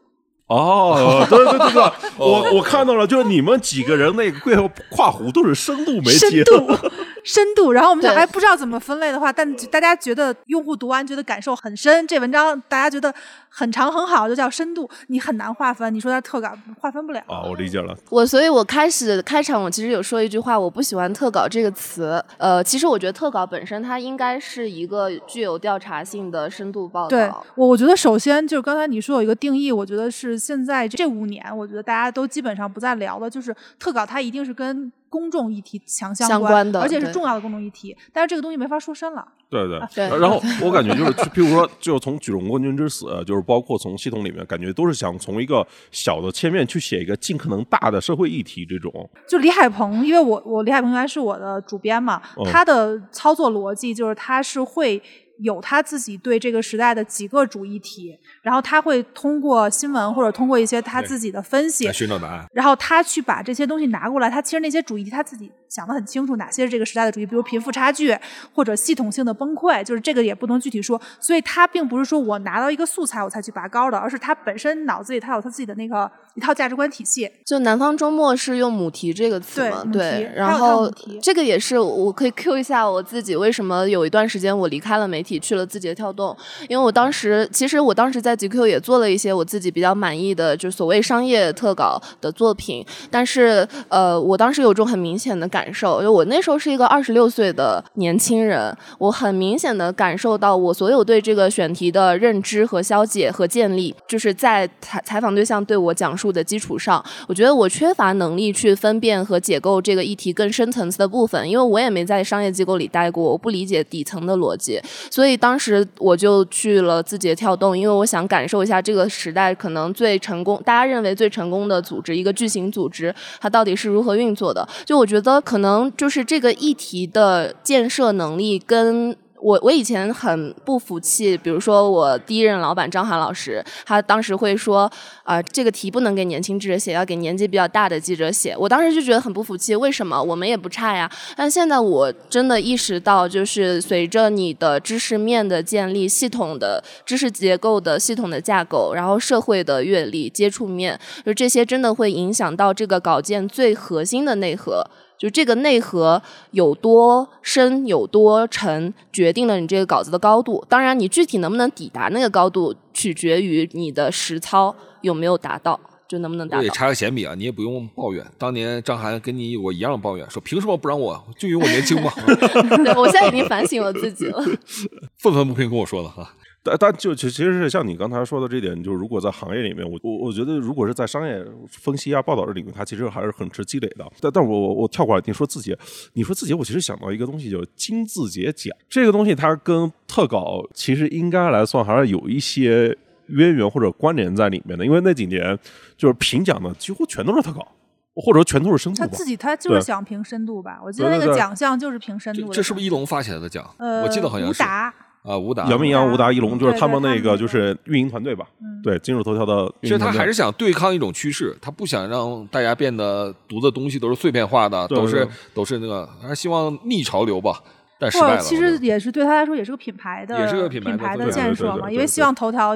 [0.49, 6.75] 哦，对对对对， 我我看到了，就是你们几个人那个背后跨湖都是深度媒体，深度，
[7.23, 7.73] 深度。
[7.73, 13.15] 然后我们想，对哎，不知道怎么分类的话，但大家觉得用户读完觉得感受很深，这文章大家觉得
[13.51, 14.89] 很长很好，就叫深度。
[15.09, 17.21] 你很难划分，你说它特稿划分不了。
[17.27, 17.95] 啊，我理解了。
[18.09, 22.25] 我所以，我开始开场，我其实有说一句话，我不喜欢“特稿”这个词。
[22.39, 27.45] 呃，其实我觉得特稿本身它应该是一个具有调查性的深度报道对道。
[27.55, 37.97] 我，我觉得首先就是刚才你说有一个定义，我觉得是现在这五年，我觉得大家都基本上不再聊了，就是特稿它一定是跟公众议题强相关，关的而且是重要的公众议题。
[38.13, 39.27] 但是这个东西没法说深了。
[39.51, 49.09] 对对 对然后我感觉就是，比如说，就从举重冠军之死，就是包括从系统里面，感觉都是想从一个小的切面去写一个尽可能大的社会议题这种。
[49.27, 55.03] 就李海鹏，因为我我李海鹏原来是我的主编嘛，嗯他的操作逻辑就是他是会
[55.39, 62.47] 有他自己对这个时代的几个主议题，然后他会通过新闻或者通过一些他自己的分析来，寻找答案。
[62.53, 68.17] 然后他去把这些东西拿过来，他其实那些主义题他自己想得很清楚，哪些是这个时代的主义，比如贫富差距
[68.53, 71.01] 或者系统性的崩溃，就是这个也不能具体说。
[71.21, 77.31] 所以他并不是说我拿到一个素材我才去拔高的，而是他本身脑子里他有他自己的那个一套价值观体系。
[77.45, 79.83] 就南方周末是用母题这个词嘛？
[79.85, 80.91] 对母题对，然后
[81.23, 86.35] 这个也是我可以 Q 一下我自己，为什么有一段时间我离开了媒体，体去了字节跳动？
[86.69, 114.81] 因为我当时其实我当时在 GQ 也做了一些我自己比较满意的，就所谓商业特稿的作品，但是呃，我当时有种很明显的感受，就我那时候是一个二十六岁的年轻人，我很明显的感受到我所有对这个选题的认知和消解和建立，就是在采采访对象对我讲述的基础上，我觉得我缺乏能力去分辨和解构这个议题更深层次的部分，因为我也没在商业机构里待过，我不理解底层的逻辑，
[115.19, 124.65] 所以当时我就去了字节跳动，因为我想感受一下这个时代可能最成功，大家认为最成功的组织，一个巨型组织，它到底是如何运作的。
[124.85, 129.17] 就我觉得可能就是这个议题的建设能力跟。
[129.41, 134.91] 我我以前很不服气，比如说我第一任老板张涵老师，他当时会说
[135.23, 138.57] 啊、这个题不能给年轻记者写，要给年纪比较大的记者写。
[138.57, 141.11] 我当时就觉得很不服气，为什么我们也不差呀？
[141.37, 154.83] 但现在我真的意识到，就是随着你的知识面的建立、系统的知识结构的系统的架构，然后社会的阅历、接触面，就这些真的会影响到这个稿件最核心的内核。
[155.19, 160.65] 就这个内核有多深、有多沉，决定了你这个稿子的高度。
[160.69, 166.61] 当然，你具体能不能抵达那个高度，取决于你的实操有没有达到，就能不能达到。
[166.61, 168.25] 我也插个闲笔啊，你也不用抱怨。
[168.39, 171.21] 当年张涵跟你我一样抱怨，说凭什么不让我？
[171.37, 172.13] 就因为我年轻嘛，
[172.85, 174.41] 对我现在已经反省我自己了。
[175.19, 176.33] 愤愤不平跟我说了哈。
[176.69, 184.05] 但但就其其实是像你刚才说的这点，就是如果在行业里面，我我我觉得如果是在商业分析啊、报道这领域，它其实还是很吃积累的。
[184.21, 185.77] 但但我我我跳过来，你说字节，
[186.13, 188.77] 你说字节，我其实想到一个东西，叫金字节奖。
[188.89, 192.97] 这个东西它跟特稿其实应该来算还是有一些
[193.29, 195.59] 渊源或者关联在里面的，因为那几年
[195.97, 197.67] 就是评奖的几乎全都是特稿，
[198.15, 199.07] 或者说全都是深度吧。
[199.07, 202.47] 他自己他就是想评深度吧，我记得那个奖项就是评深度的。
[202.49, 203.69] 这这是不是一龙发起来的奖？
[203.79, 204.95] 呃，我记得好像是吴达，
[205.29, 205.67] 啊，吴达。
[205.67, 208.47] 姚明阳、吴达、一龙，就是他们那个就是运营团队吧？
[208.83, 210.17] 对，今日头条的其实运营团队。
[210.17, 217.63] 他还是想对抗一种趋势，他不想让大家变得读的东西都是碎片化的，都是都是那个，还是希望逆潮流吧。
[218.01, 222.75] 但失败了，其实也是对他来说也是个品牌的，也是个品牌的建设嘛，因为希望头条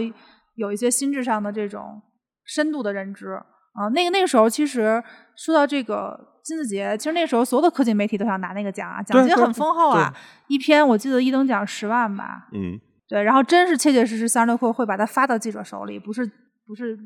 [0.56, 2.02] 有一些心智上的这种
[2.44, 3.28] 深度的认知
[3.72, 3.88] 啊。
[3.94, 5.02] 那个那个时候，其实
[5.36, 10.12] 说到这个金子杰，其实那时候所有的科技媒体都想拿那个奖啊，奖金很丰厚啊，
[10.48, 16.24] 一篇我记得一等奖十万吧，嗯，对，然后真是切切实实三十六氪会把它发到记者手里，不是
[16.66, 16.98] 不是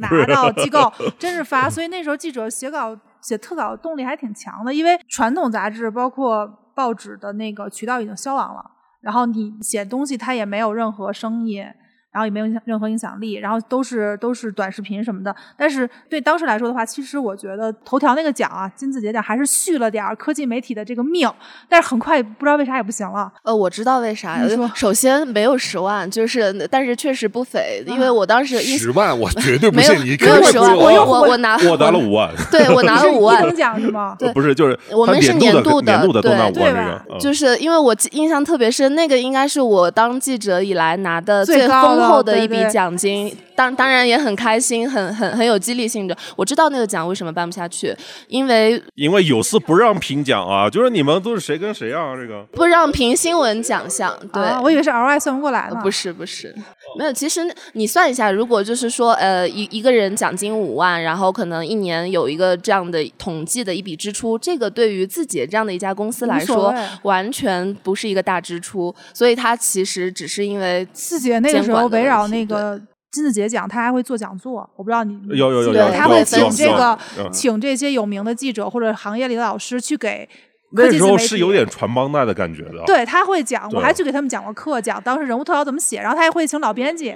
[0.00, 1.68] 拿到机构， 真是发。
[1.70, 8.62] 所以那时候记者写稿写特稿动力还挺强的，因为传统杂志包括报纸的那个渠道已经消亡了，
[9.00, 11.64] 然后你写东西它也没有任何声音。
[12.12, 15.34] 然后也没有影响任何影响力，然后都是都是短视频什么的。
[15.56, 21.28] 但是对当时来说的话，其实我觉得头条那个奖啊，金字节奖还是续了点儿科技媒体的这个命，
[21.68, 23.32] 但是很快不知道为啥也不行了。
[23.42, 24.38] 呃，我知道为啥。
[24.74, 34.14] 首先没有十万，就是但是确实不菲，因为我当时一十万我 绝对不没有信你，没有十万，我我我我拿我拿了五万， 对我拿了五万奖是吗？
[34.20, 46.16] 对不是就是我们是年度的的年度的都拿五对对吧万这个，嗯就是因为我印象特别深，那个应该是我当记者以来拿的最高的厚的一笔奖金，当当然也很开心，很很很有激励性的。
[46.36, 47.94] 我知道那个奖为什么办不下去，
[48.28, 52.14] 因为因为有事不让评奖啊，就是你们都是谁跟谁啊？
[52.16, 54.42] 这个不让评新闻奖项，对。
[54.42, 55.80] 啊，我以为是 ROI 算不过来呢。
[55.82, 56.54] 不是不是，
[56.98, 57.12] 没有。
[57.12, 57.40] 其实
[57.72, 68.94] 你算一下，如果就是说，呃，一一个人奖金五万，然后可能一年有一个这样的统计的一笔支出，这个对于字节这样的一家公司来说完全不是一个大支出。
[69.14, 72.80] 所以它其实只是因为自己那个时候围绕那个
[73.12, 76.98] 金子杰奖，他还会做讲座，我不知道你有有有有他会请有有有这个
[77.30, 80.28] 请这些有名的记者或者行业里的老师去给
[80.74, 82.82] 那时候是有点传帮带的感觉的。
[82.86, 87.14] 对，他会讲，我还去给他们讲过课，讲当时人物特稿怎么写，然后他还会请老编辑。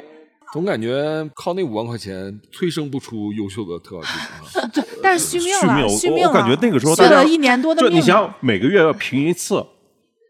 [0.52, 4.84] 总感觉靠那五万块钱催生不出优秀的特稿记者 对。
[5.02, 8.00] 但是续命了，续命了我我感觉那个时候续大家了一年多的就命呢。
[8.00, 9.64] 你想想，每个月要评一次，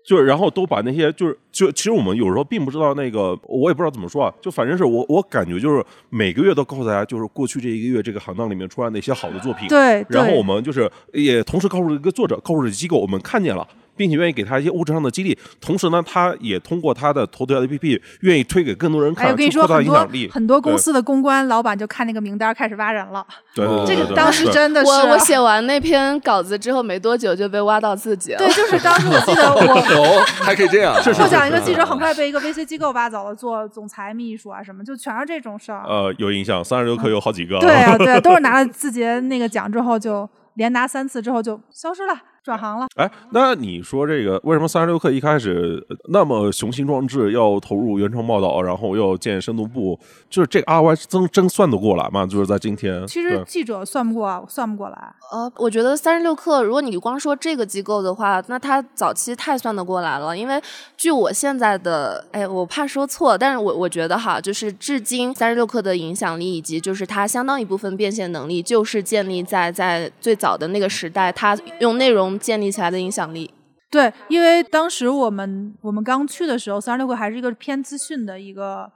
[0.06, 13.66] 就是然后都把那些就是就其实我们有时候并不知道那个，我也不知道怎么说啊，就反正是我我感觉就是每个月都告诉大家，就是过去这一个月这个行当里面出来哪些好的作品，对对然后我们就是也同时告诉一个作者，告诉这个机构，我们看见了。
[13.96, 20.30] 并且愿意给他一些物质上的激励，同时呢，他也通过他的头条 APP 愿意推给更多人哎，看，我跟你说，去扩大很多影响力。
[20.30, 23.26] 很多公司的公关老板就看那个名单开始挖人了。
[23.54, 28.38] 对对对对对这个当时真的是，我我写完那篇稿子之后没多久就被挖到自己了。
[28.38, 29.60] 对，就是当时我记得我
[30.20, 35.82] 哦，还可以这样， 是是获奖一个记者很快被一个 VC 机构挖走了，做总裁、秘书啊什么，就全是这种事儿。
[35.86, 37.58] 呃，有印象，三十六氪有好几个。
[37.58, 42.14] 对啊，对啊，都是拿了字节那个奖之后就连拿三次之后就消失了，
[42.46, 42.86] 转行了。
[42.94, 49.98] 哎，那你说这个为什么三十六氪一开始呃那么雄心壮志，要投入原创报道，然后又建深度部，
[50.30, 52.24] 就是这个 RY 真真算得过来吗？
[52.24, 55.12] 就是在今天，其实记者算不过，算不过来。
[55.32, 60.38] 呃，我觉得三十六氪，如果你光说这个机构的话，那它早期太算得过来了。
[60.38, 60.62] 因为
[60.96, 73.50] 据我现在的，哎，我怕说错，但是我我觉得哈，就是至今三十六氪的影响力以及就是它相当一部分变现能力，就是建立在在最早的那个时代，它用内容建立起来的影响力。
[73.88, 78.90] 对，因为当时我们我们刚去的时候，三十六氪还是一个偏资讯的一个？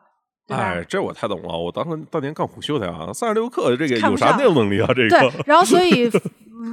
[0.48, 1.57] 哎，这我太懂了。
[1.57, 4.87] 我当时当年干虎嗅的啊，三十六氪这个有啥内容能力啊？
[4.88, 6.11] 这个对，然后所以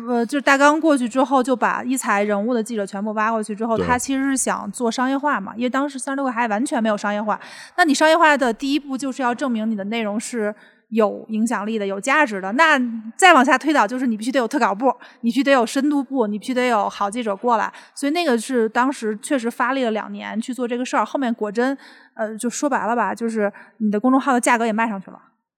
[0.09, 7.39] 呃，就是大纲过去之后，就把一财人物的记者全部挖过去之后，他其实是想做商业化嘛，因为当时三十六氪还完全没有商业化。
[7.77, 10.53] 那你商业化的第一步就是要证明你的内容是。
[10.89, 12.79] 有影响力的、有价值的，那
[13.17, 17.71] 再往下推导，就是你必须得有特稿部，你必须得有深度部，你必须得有好记者过来。
[17.93, 21.77] 所以那个是当时确实发力了两年去做这个事儿，后面果真，
[22.13, 25.17] 呃，就说白了吧，就是你的公众号的价格也卖上去了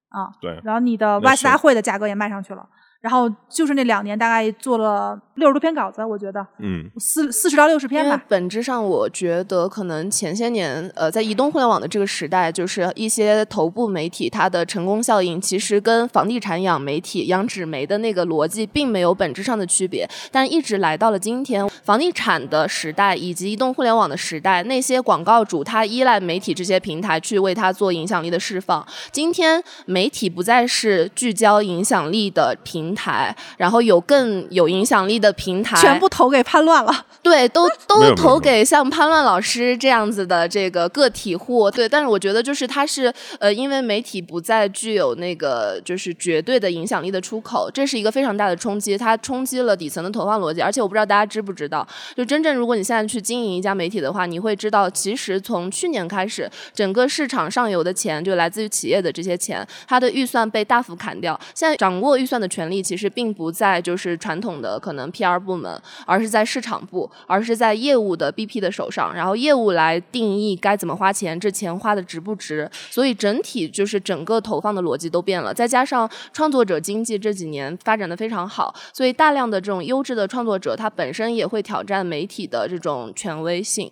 [0.10, 2.68] 啊，对然后你的外事大会的价格也卖上去了。
[3.02, 8.22] 然后就是那两年，大概做了六十多篇稿子，我觉得嗯，四四十到六十篇吧。
[8.28, 20.06] 本质上，我觉得可能前些年，呃，在移动互联网的这个时代，就是一些头部媒体它的成功效应，其实跟房地产养媒体、养纸媒的那个逻辑并没有本质上的区别。
[20.30, 28.86] 但是，一直来到了今天，房地产的时代以及移动互联网的时代，那些广告主他依赖媒体这些平台去为他做影响力的释放。
[29.14, 72.70] 今天，媒体不再是聚焦影响力的平台，然后有更有影响力的平台，全部投给叛乱了，对，都都投给像叛乱老师这样子的这个个体户，对，但是我觉得就是他是呃，因为媒体不再具有那个就是绝对的影响力的出口，这是一个非常大的冲击，它冲击了底层的投放逻辑，而且我不知道大家知不知道，就真正如果你现在去经营一家媒体的话，你会知道，其实从去年开始，整个市场上游的钱就来自于企业的这些钱，它的预算被大幅砍掉，现在掌握预算的权利其实并不在就是传统的可能 PR 部门，而是在市场部，而是在业务的 BP 的手上，然后业务来定义该怎么花钱，这钱花的值不值。
[72.90, 83.92] 所以整体就是整个投放的逻辑都变了，再加上创作者经济这几年发展的非常好，所以大量的这种优质的创作者，他本身也会挑战媒体的这种权威性。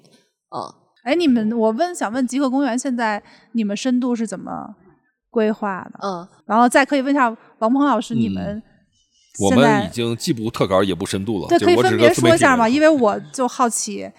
[0.55, 0.63] 嗯，
[1.03, 3.21] 哎，你们，我问，想问极客公园现在
[3.51, 4.75] 你们深度是怎么
[5.29, 5.99] 规划的？
[6.01, 8.63] 嗯，然后再可以问一下王鹏老师，你们嗯
[9.39, 12.67] 我们已经既不特稿也不深度了，对就我只可以分别说一下吗？
[12.67, 14.09] 因为我就好奇，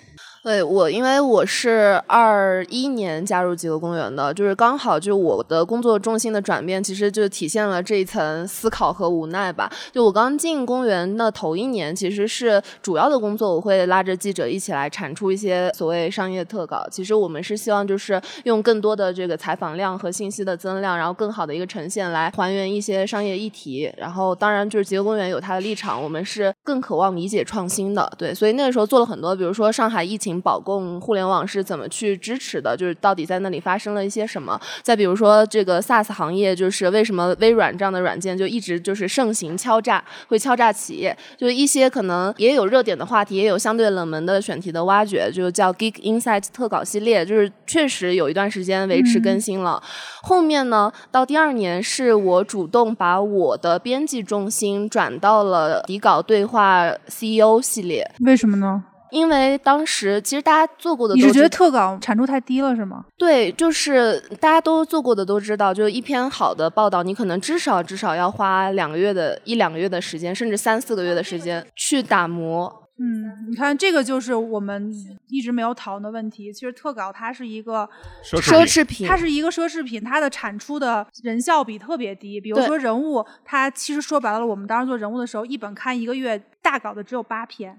[0.42, 9.70] 对我，因为我是二一年加入极乐公园的，就是刚好就我的工作重心的转变，其实就体现了这一层思考和无奈吧。
[9.92, 16.86] 就我刚进公园的头一年，其实是主要的工作，我会拉着记者一起来产出一些所谓商业特稿。
[16.90, 23.92] 其实我们是希望就是用更多的这个采访量和信息的增量，然后更好的一个呈现来还原一些商业议题。
[23.98, 34.60] 然后当然就是极乐公园有它的立场，我们是更渴望理解创新的，对，所以那个时候做了很多，比如说上海疫情保供互联网是怎么去支持的，就是到底在那里发生了一些什么。
[34.82, 49.82] 再比如说这个 SaaS 行业，就是为什么微软这样的软件就一直就是盛行敲诈，会敲诈企业，就是一些可能也有热点的话题，也有相对冷门的选题的挖掘，就叫 Geek Insight 特稿系列，就是确实有一段时间维持更新了。
[50.22, 58.84] 后面呢，到第二年是我主动把我的编辑重心转到了底稿对话 CEO 系列，为什么呢？
[59.10, 63.04] 因为当时其实大家做过的都你是觉得特稿产出太低了是吗？
[63.16, 72.84] 对，就是大家都做过的都知道，就是一篇好的报道，你可能至少至少要花两个月的一两个月的时间，甚至三四个月的时间去打磨。
[73.00, 74.92] 嗯，你看这个就是我们
[75.28, 76.52] 一直没有讨论的问题。
[76.52, 77.88] 其实特稿它是一个
[78.24, 82.40] 奢侈品，它是一个奢侈品，它的产出的人效比特别低。
[82.40, 87.78] 比如说人物，它其实说白了，我们当时做人物的时候，一本刊一个月大稿的只有八篇，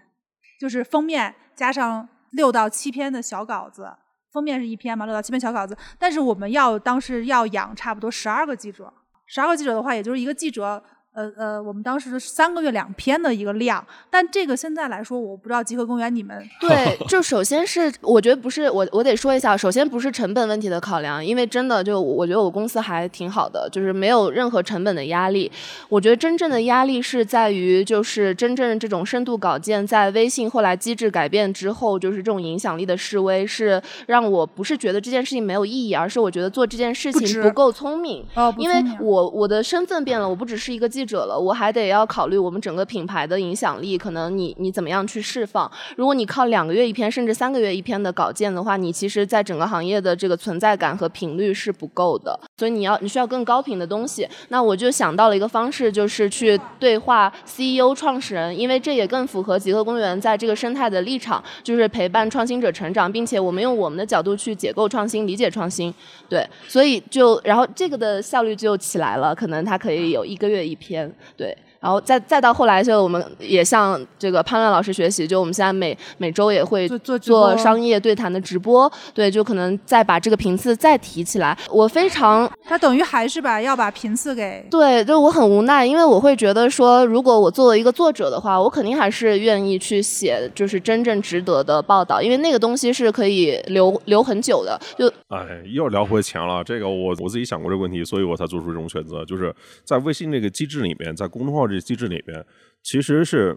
[0.59, 3.91] 就是封面加上六到七篇的小稿子。
[4.31, 8.93] 封面是一篇嘛，六到七篇小稿子，但是我们要当时要养差不多十二个记者，
[9.25, 10.83] 十二个记者的话，也就是一个记者，
[11.13, 25.51] 呃呃，我们当时是三个月两篇的一个量，但这个现在来说，我不知道集合公园你们对， 就首先是我觉得不是我我得说一下，首先不是成本问题的考量，因为真的就我觉得我公司还挺好的，就是没有任何成本的压力。
[25.89, 38.23] 我觉得真正的压力是在于，就是真正这种深度稿件在微信后来机制改变之后，就是这种影响力的示威，是让我不是觉得这件事情没有意义，而是我觉得做这件事情不够聪明。
[38.35, 45.71] 哦，不因为我我的身份变了，我不只是一个记者了，我还得要考虑我们整个品牌的影响力，可能你你怎么样去释放。
[45.95, 54.27] 如果你靠两个月一篇，甚至三个月一篇的稿件的话，你其实在整个行业的这个存在感和频率是不够的，所以你要你需要更高频的东西。
[54.49, 65.93] 那我就想到了一个方式，就是去对话 CEO 创始人，因为这也更符合极客公园在这个生态的立场，就是陪伴创新者成长，并且我们用我们的角度去解构创新、理解创新。
[66.27, 71.57] 对，所以就然后这个的效率就起来了，可能它可以有一个月一篇，对。
[71.79, 81.57] 然后再再到后来，就我们也向这个潘乱老师学习，就我们现在每每周也会做做做商业对谈的直播，对，就可能再把这个频次再提起来。
[81.71, 94.79] 我非常他等于还是把要把频次给对，就我很无奈，因为我会觉得说，如果我作为一个作者的话，我肯定还是愿意去写就是真正值得的报道，因为那个东西是可以留留很久的。
[94.97, 96.63] 就哎，又聊回钱了。
[96.63, 99.23] 这个我我自己想过这个问题，所以我才做出这种选择。
[99.23, 99.53] 就是
[99.83, 102.45] 在微信这个机制里面，在公众号这机制里边，
[102.83, 103.55] 其实是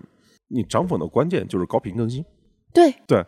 [0.48, 2.24] 你涨粉的关键就是高频更新，
[2.72, 3.24] 对对，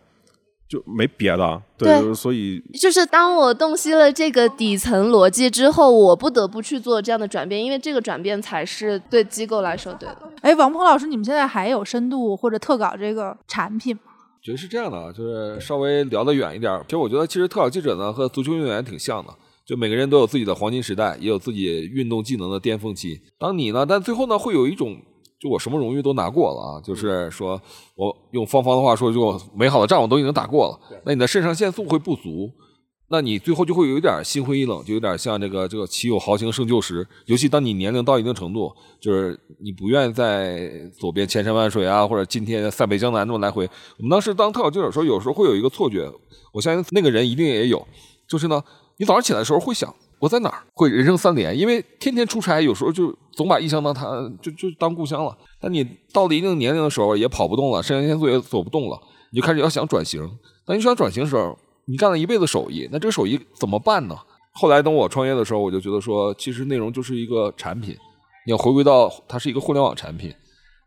[0.68, 1.62] 就没别的。
[1.76, 10.30] 对所以就是当我洞悉了这个底层逻辑之后，我不得不去做这样的转变，因为这个转变才是对机构来说对的。
[10.43, 14.03] 哎，王鹏老师，你们现在还有深度或者特稿这个产品吗？
[14.43, 16.82] 觉得是这样的啊，就是稍微聊得远一点儿。
[16.85, 19.35] 其实我觉得，其实特稿记者呢和足球运动员挺像的，
[19.67, 23.21] 就每个人都有自己的黄金时代，也有自己运动技能的巅峰期。
[23.39, 24.97] 当你呢，但最后呢，会有一种，
[25.41, 27.61] 就我什么荣誉都拿过了啊，就是说
[27.97, 32.51] 我用芳芳的话说，就美好的仗我都已经打过了，那你的肾上腺素会不足。
[33.11, 37.07] 那你最后就会有一点心灰意冷，就有点像这个这个岂有豪情胜旧时。
[37.27, 43.69] 尤其当你年龄到一定程度，就是你不愿意在走遍千山万水啊，或者今天塞北江南这么来回。
[43.99, 46.11] 我们当时当特考记者的时候，有时候会有一个错觉，
[46.55, 47.87] 我相信那个人一定也有，
[48.27, 48.61] 就是呢，
[48.97, 54.07] 你早上起来的时候会想我在哪儿，会人生三连，因为天天出差，有时候就总把异乡当他
[54.40, 55.36] 就就当故乡了。
[55.61, 58.99] 但你到了一定年龄的时候，也跑不动了，肾上腺素也走不动了，
[59.32, 60.26] 你就开始要想转型。
[60.64, 64.16] 当你想转型的时候，你干了一辈子手艺，那这个手艺怎么办呢？
[64.53, 67.95] 后来等我创业的时候，我就觉得说，其实内容就是一个产品，
[68.47, 70.32] 你要回归到它是一个互联网产品。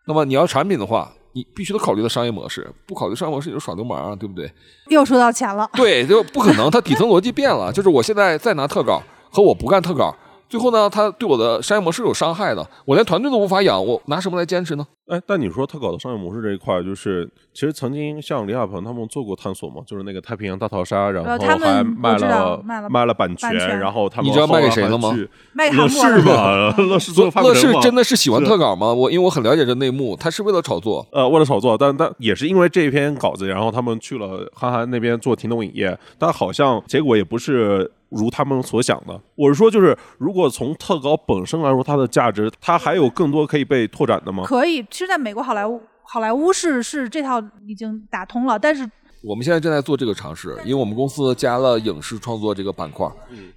[0.07, 4.51] 那么你要产品的话，你必须得考虑到商业模式，不考虑商业模式你就耍流氓啊，对不对？
[4.89, 7.71] 又说到钱了，对，就不可能，它底层逻辑变了。
[7.71, 9.01] 就是我现在再拿特稿
[9.31, 10.15] 和我不干特稿，
[10.49, 14.87] 最后呢，他对我的商业模式有伤害的，我连团队都无法养，我拿什么来坚持呢？
[15.07, 25.15] 哎，但你说特稿的商业模式这一块，就是其实曾经像李亚鹏他们做过探索嘛，就是那个太平洋大逃杀，然后还卖了卖了卖了版版权然后他们你知道卖给谁了吗
[25.53, 28.93] 卖乐视韩国了嘛 乐视做发乐视真的是喜欢特稿吗？
[28.93, 31.07] 我因为我很了解这内幕，他是为了炒作。
[31.13, 39.19] 呃，为了炒作，但但也是因为这篇稿子，然后他们去了韩寒那边做停动影业，但好像结果也不是如他们所想的。
[39.35, 44.43] 我是说，就是如果从特稿本身来说，它的价值，它还有更多可以被拓展的吗？
[44.45, 44.85] 可以。
[44.97, 48.89] 其实，在美国好莱坞，好莱坞是是这套已经打通了，但是
[49.21, 53.07] 我们现在正在做这个尝试，因为我们公司加了影视创作这个板块，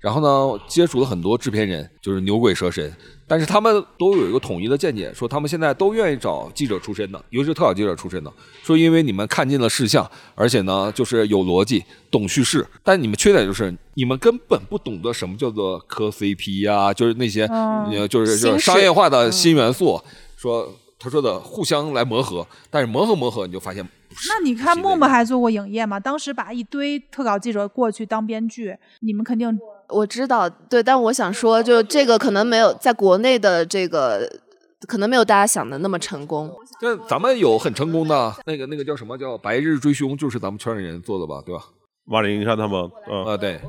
[0.00, 2.94] 然后呢，接触了很多制片人，就是牛鬼蛇神，
[3.26, 8.30] 但是他们都有一个统一的见解，说他们现在都愿意找记者出身的，尤其是特稿记者出身的，
[8.62, 17.48] 说因为你们看尽了事项，而且呢，就是有逻辑，懂叙事，但你们缺点就是你们根本不懂得什么叫做磕 CP 呀、就是那些，
[18.10, 19.98] 就是就是商业化的新元素，
[20.36, 20.70] 说
[21.02, 24.28] 他说的互相来磨合，但是磨合磨合你就发现不是。
[24.28, 25.98] 那你看默默还做过影业嘛？
[25.98, 34.30] 当时把一堆特稿记者过去当编剧，你们肯定我知道，对，但我想说，就这个可能没有在国内的这个，
[34.86, 36.54] 可能没有大家想的那么成功。
[36.82, 41.64] 但咱们有很成功的那个那个叫什么叫《白日追凶》，就是咱们圈里人做的吧，对吧？
[42.10, 43.60] 马里银山他们，嗯、啊，对，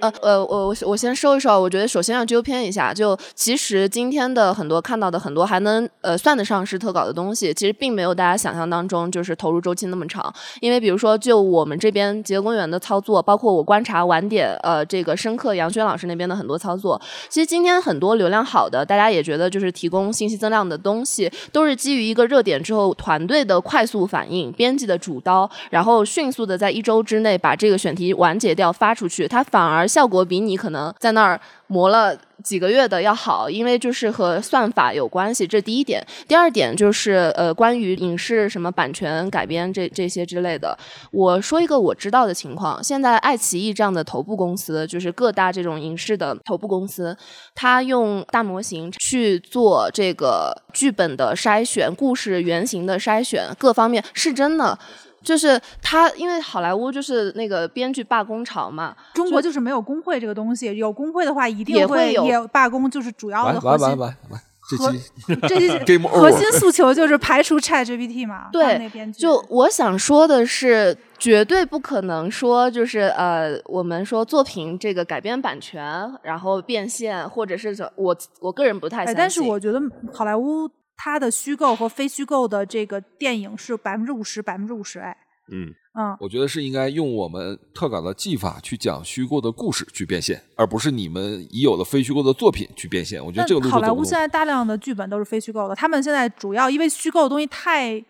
[0.00, 10.34] 呃呃，我我我先收一收，我觉得首先要纠偏一下，就其实今天的很多看到的很多还能呃算得上是特稿的东西，其实并没有大家想象当中就是投入周期那么长。
[10.60, 36.02] 因为比如说就我们这边极乐公园的操作，包括我观察晚点呃这个深刻杨轩老师那边的很多操作，其实今天很多流量好的，大家也觉得就是提供信息增量的东西，都是基于一个热点之后团队的快速反应，编辑的主刀，然后迅速的在一周之内把这个选题完结掉发出去，它反而效果比你可能在那儿磨了几个月的要好，因为就是和算法有关系，这第一点。
[36.26, 40.74] 第二点就是呃，关于影视什么版权改编这这些之类的，
[41.12, 47.14] 我说一个我知道的情况，现在爱奇艺这样的头部公司，就是各大这种影视的头部公司，
[47.54, 54.78] 它用大模型去做这个剧本的筛选、故事原型的筛选，各方面是真的。
[55.24, 65.00] 就是他，因为好莱坞就是那个编剧罢工潮嘛，中国就是没有工会这个东西，有工会的话一定也会有也罢工，就是主要的核心完完完完，这核期
[65.48, 75.84] 这些 核心诉求就是排除 Chat GPT 嘛，对编，剧就我想说的是，绝对不可能说就是呃，我们说作品这个改编版权，
[76.22, 79.14] 然后变现，或者是怎我我个人不太相哎，信。
[79.16, 79.80] 但是我觉得
[80.12, 85.16] 好莱坞它的虚构和非虚构的这个电影是百分之五十百分之五十，哎，
[85.52, 85.68] 嗯，
[85.98, 93.24] 嗯，我觉得是应该用我们特稿的技法去讲虚构的故事去变现，而不是你们已有的非虚构的作品去变现。
[93.24, 94.02] 我觉得这个路好莱坞。
[94.04, 98.02] 现在大量的剧本都是非虚构的，他们现在主要因为虚构的东西太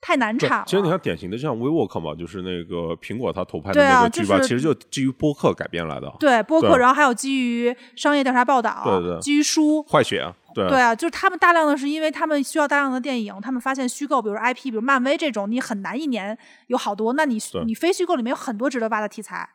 [0.00, 0.64] 太难产了。
[0.66, 6.10] 其实你看典型的像 WeWork 嘛，就是那个苹果它投拍的对啊那个剧吧，就是其实就基于播客改编来的。
[6.18, 16.36] 对播客，然后还有基于商业调查报道，对对基于书，坏血啊，对对啊，就是他们大量的是因为他们需要大量的电影，他们发现虚构，比如 IP，比如漫威这种，你很难一年
[16.66, 19.48] 有好多，那你你非虚构里面有很多值得挖的题材。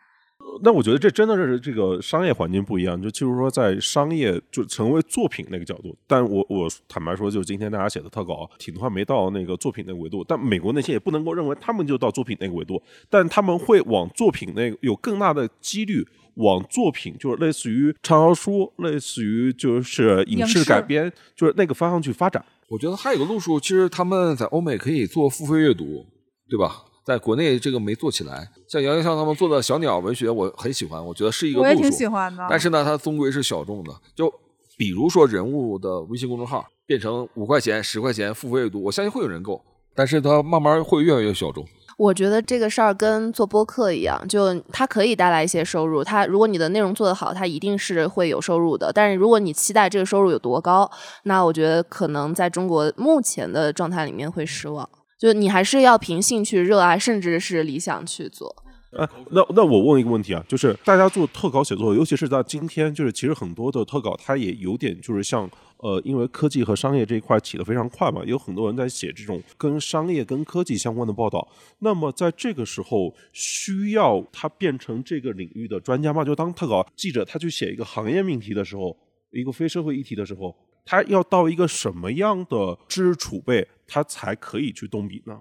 [0.64, 16.06] 那我觉得这真的是这个商业环境不一样，就就是说在商业就成为作品那个角度，但我我坦白说，就是今天大家写的特稿，挺多还没到那个作品那个维度，但美国那些也不能够认为他们就到作品那个维度，但他们会往作品那个有更大的几率。
[16.36, 22.44] 往作品就是类似于畅销书，类似于就是影视改编，就是那个方向去发展。
[22.70, 26.06] 我觉得还有个路数，其实他们在欧美可以做付费阅读，
[26.50, 26.84] 对吧？
[27.06, 28.50] 在国内这个没做起来。
[28.68, 31.70] 像杨洋像他们做的小鸟文学，我很喜欢，我觉得是一个路数。
[31.70, 32.48] 我也挺喜欢的。
[32.50, 33.92] 但是呢，它终归是小众的。
[34.16, 34.34] 就
[34.76, 39.64] 比如说人物的微信公众号变成五块钱、十块钱付费阅读，我相信会有人购，
[39.94, 41.64] 但是它慢慢会越来越小众。
[41.98, 46.04] 我觉得这个事儿跟做播客一样，就它可以带来一些收入。
[46.04, 48.92] 它如果你的内容做得好，它一定是会有收入的。
[48.94, 50.90] 但是如果你期待这个收入有多高，
[51.24, 54.88] 那我觉得可能在中国目前的状态里面会失望。
[55.18, 58.54] 就你还是要凭兴趣、热爱，甚至是理想去做。
[58.98, 65.50] 哎，那那我问一个问题啊，就是大家做特稿写作，尤其是在今天，就是其实很多的特稿，它也有点就是像
[65.86, 71.48] 呃，因为科技和商业这一块起得非常快嘛，有很多人在写这种跟商业、跟科技相关的报道。
[71.78, 76.26] 那么在这个时候，需要他变成这个领域的专家吗？
[76.26, 78.98] 就当特稿记者，他去写一个行业命题的时候，
[79.30, 85.40] 一个非社会议题的时候，他要到一个什么样的知识储备，他才可以去动笔呢？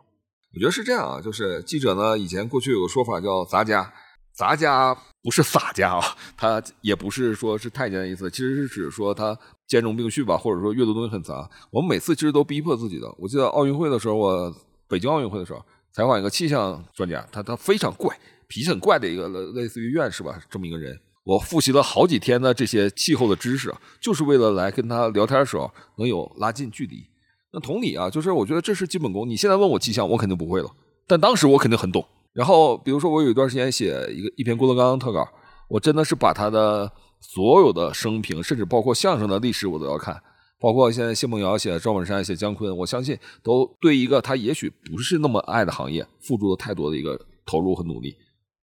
[0.53, 3.91] 我觉得是这样啊，就是记者呢，以前过去有个说法叫杂家，
[4.35, 6.03] 杂家不是洒家啊，
[6.37, 9.37] 他也不是说是太监的意思，其实是指说他
[9.67, 11.49] 兼容并蓄吧，或者说阅读东西很杂。
[11.71, 13.13] 我们每次其实都逼迫自己的。
[13.19, 14.55] 我记得奥运会的时候，我
[14.89, 20.99] 北京奥运会的时候采访一个气象专家，他他非常怪，脾气很怪的一个类类似于院士吧这么一个人。
[21.25, 27.03] 我复习了好几天的这些气候的知识，就是为了来跟他聊天的时候能有拉近距离。
[27.51, 29.27] 那同理啊，就是我觉得这是基本功。
[29.27, 30.69] 你现在问我气象，我肯定不会了，
[31.07, 32.05] 但当时我肯定很懂。
[32.35, 35.27] 然后比如说我有一段时间写一个一篇郭德纲特稿，
[35.69, 36.93] 我真的是把他的
[37.33, 40.23] 所有的生平，甚至包括相声的历史我都要看，
[40.61, 48.15] 包括现在谢梦瑶写赵本山写姜昆，我相信都对一个他也许不是那么爱的行业付出了太多的一个投入和努力，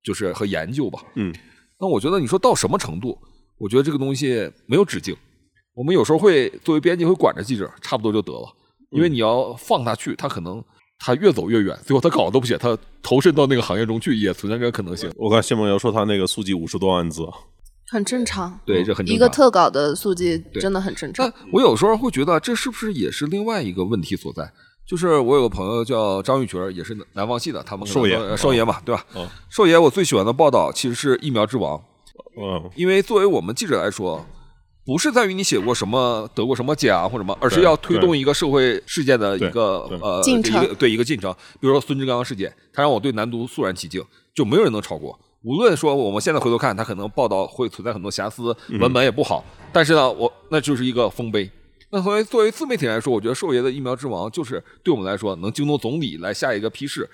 [0.05, 1.03] 就是和研究吧。
[1.15, 1.35] 嗯，
[1.81, 3.19] 那我觉得你说到什么程度，
[3.59, 5.17] 我觉得这个东西没有止境。
[5.75, 8.47] 我们有时候会作为编辑会管着记者，差不多就得了，
[8.91, 10.63] 因为你要放他去，他可能
[10.99, 15.11] 他越走越远，最后他稿子都不写，他投身到那个行业中去，也存在这个可能性。
[15.17, 17.23] 我看谢梦瑶说他那个速记五十多万字，
[17.91, 19.17] 很正常，对，这很正常。
[19.17, 21.49] 一个特稿的速记真的很正常但。
[21.53, 24.53] 我有时候会觉得，这是不是也是另外一个问题所在？
[24.87, 29.05] 就是我有个朋友叫张玉群，也是南方系的，他们寿爷呃寿爷嘛，对吧？
[29.15, 31.81] 哦寿爷，我最喜欢的报道其实是疫苗之王，
[32.37, 34.25] 嗯，因为作为我们记者来说，
[34.85, 41.33] 不是在于你写过什么、得过什么奖或者什么，而是要推动一个社会事件的一个对对呃进程一个对一个进程。
[41.61, 44.03] 比如说孙志刚事件，他让我对南都肃然起敬，
[44.35, 45.19] 就没有人能超过。
[45.43, 51.51] 无论说我们现在回头看，它可能报道会存在很多瑕疵，文本也不好，但是呢，我那就是一个丰碑。
[51.91, 57.09] 那作为作为自媒体来说，我觉得兽爷的疫苗之王就是对我们来说能惊动总理来下一个批示，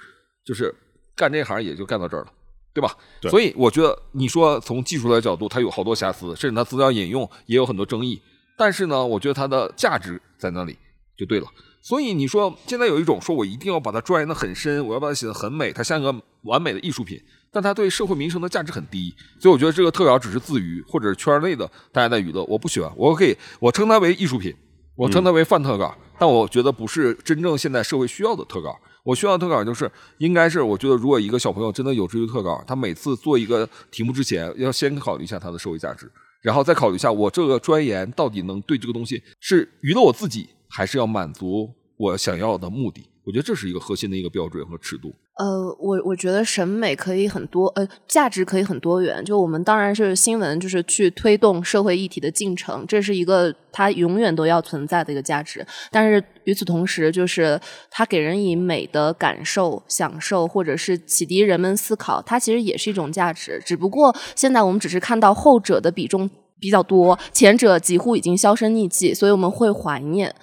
[0.45, 0.74] 就是
[1.14, 2.33] 干这行也就干到这儿了，
[2.74, 2.95] 对吧？
[3.20, 8.20] 对所以我觉得你说从技术的角度，它有好多瑕疵，甚至它资料引用也有很多争议，
[8.59, 10.77] 但是呢，我觉得它的价值在那里
[11.16, 11.47] 就对了。
[11.81, 17.18] 所以你说现在有一种说我一定要把它钻研的很深，我要把它写的很美，它像一个完美的艺术品，
[17.57, 19.15] 但它对社会民生的价值很低。
[19.41, 22.93] 所以我觉得这个特稿只是自娱，或者是圈内的大家在娱乐，我不喜欢。
[22.95, 24.55] 我可以我称它为艺术品，
[24.95, 28.79] 我称它为泛特稿，但我觉得不是真正现在社会需要的特稿。
[29.05, 43.09] 我需要的特稿就是应该是，我觉得如果一个小朋友真的有志于特稿，他每次做一个题目之前，要先考虑一下它的社会价值，然后再考虑一下我这个钻研到底能对这个东西是娱乐我自己，还是要满足我想要的目的。
[43.25, 45.15] 我觉得这是一个核心的一个标准和尺度。
[45.37, 49.22] 呃，我我觉得审美可以很多，呃，价值可以很多元。
[49.22, 55.66] 就我们当然是新闻，就是去推动社会议题的进程，这是一个它永远都要存在的一个价值。
[55.91, 57.61] 但是与此同时，就是
[57.91, 63.62] 它给人以美的感受、享受，或者是启迪人们思考，它其实也是一种价值。
[63.66, 70.34] 只不过现在我们只是看到后者的比重比较多，前者几乎已经销声匿迹，所以我们会怀念。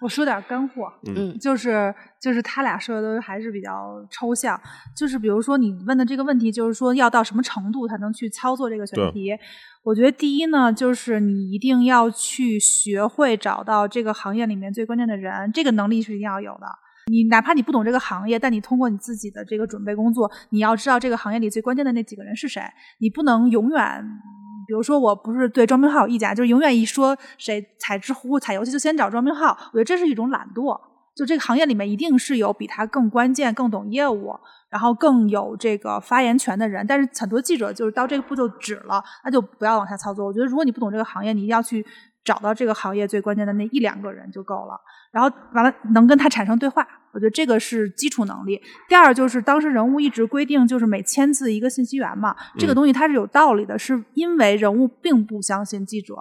[0.00, 4.60] 我说点干货，嗯就是就是他俩说的都还是比较抽象，
[4.96, 9.36] 就是比如说你问的这个问题，就是说要到什么程度才能去操作这个选题？
[9.82, 16.66] 我觉得第一呢，就是你一定要去学会找到这个行业里面最关键的人，这个能力是一定要有的。
[17.10, 22.62] 你哪怕你不懂这个行业，但你通过你自己的这个准备工作，你要知道这个行业里最关键的那几个人是谁。
[22.98, 24.04] 你不能永远，
[24.70, 30.80] 比如说我不是对庄明浩有意见，就是永远一说谁踩知乎、踩游戏就先找庄明浩，我觉得这是一种懒惰。
[31.12, 34.32] 就这个行业里面一定是有比他更关键、更懂业务，
[34.68, 36.86] 然后更有这个发言权的人。
[36.86, 40.24] 但是很多记者就是到这个步就止了，那就不要往下操作。
[40.24, 41.84] 我觉得如果你不懂这个行业，你一定要去
[42.24, 44.80] 找到这个行业最关键的那一两个人就够了。
[45.12, 48.60] 然后完了能跟他产生对话，我觉得这个是基础能力。
[48.88, 56.14] 第二就是当时人物一直规定就是每签字一个信息源嘛，这个东西它是有道理的，是因为人物并不相信记者。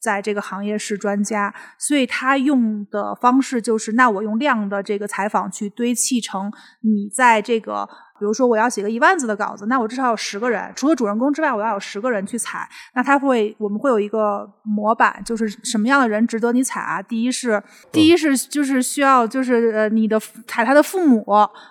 [0.00, 7.88] 在这个行业是专家，所以他用的方式就是，那我用量的这个采访去堆砌成你在这个，
[8.18, 12.68] 比如说我要写个一万字的稿子，那我至少有十个人，除了主人公之外，我要有十个人去采。
[12.94, 17.02] 那他会，我们会有一个模板，就是什么样的人值得你采啊？
[17.02, 17.62] 第一是，
[17.92, 21.24] 第一是就是需要就是呃你的采他的父母，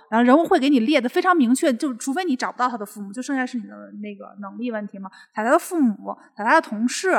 [0.10, 5.10] 然后人物会给你列的非常明确，就除非你找不到他的父母，就剩下是你的那个能力问题嘛。
[5.34, 7.14] 采他的父母，采他的同事。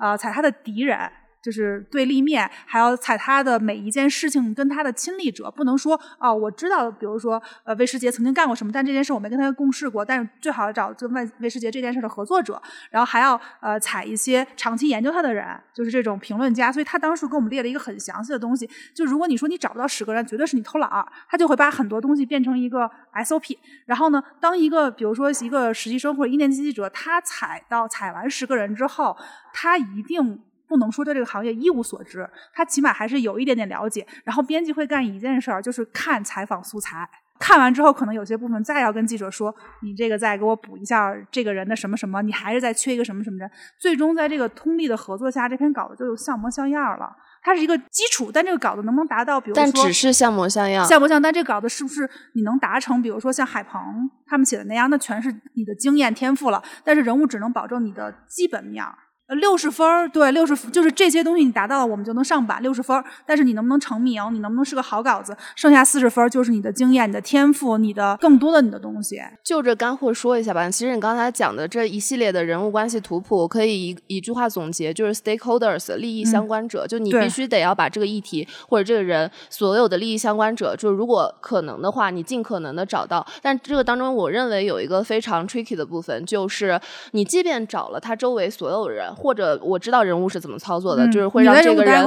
[0.00, 0.96] 呃，踩他的敌人
[1.42, 12.60] 就是对立面，还要踩他的每一件事情跟他的亲历者，不能说哦，我知道，比如说呃，魏世杰曾经干过什么，但这件事我没跟他共事过，但是最好找就魏魏世杰这件事的合作者，
[12.90, 29.16] 然后还要呃踩一些长期研究他的人，就是这种评论家，所以他当时给我们列了一个很详细的东西，就如果你说你找不到十个人，绝对是你偷懒儿，他就会把很多东西变成一个 SOP，然后呢，当一个比如说一个实习生或者一年级记者，他采到采完十个人之后。
[29.60, 30.38] 他一定
[30.68, 34.06] 不能说对这个行业一无所知，他起码还是有一点点了解。
[34.24, 37.08] 然后编辑会干一件事儿，就是看采访素材，
[37.38, 43.50] 看完之后可能有些部分再要跟记者说，你这个再给我补一下这个人的什么什么，你还是再缺一个什么什么人。
[43.80, 47.16] 最终在这个通力的合作下，这篇稿子就像模像样了。
[47.40, 49.40] 它是一个基础，但这个稿子能不能达到？
[49.40, 51.22] 比如说，但只是像模像样，像模像。
[51.22, 53.00] 但这个稿子是不是你能达成？
[53.00, 53.80] 比如说像海鹏
[54.26, 56.62] 他们写的那样，那全是你的经验天赋了。
[56.84, 58.84] 但是人物只能保证你的基本面。
[58.84, 58.92] 呃，
[59.34, 63.04] 六十分儿，对，六十就是这些东西你达到了，我们就能上榜，六十分儿。
[63.26, 69.20] 但是你能不能成名，你能不能是个好稿子，剩下四十分儿就是你的经验、你的天赋、你的更多的你的东西。
[69.44, 70.70] 就这干货说一下吧。
[70.70, 83.26] 其实你刚才讲的这一系列的人物关系图谱，可以一一句话总结，就是 stakeholders 利益相关者，就你必须得要把这个议题或者这个人所有的利益相关者，就如果可能的话，你尽可能的找到。
[83.42, 89.14] 但这个当中，我认为有一个非常 tricky 的部分，就是你即便找了他周围所有人。
[89.18, 92.06] 或者我知道人物是怎么操作的，就是会让这个人。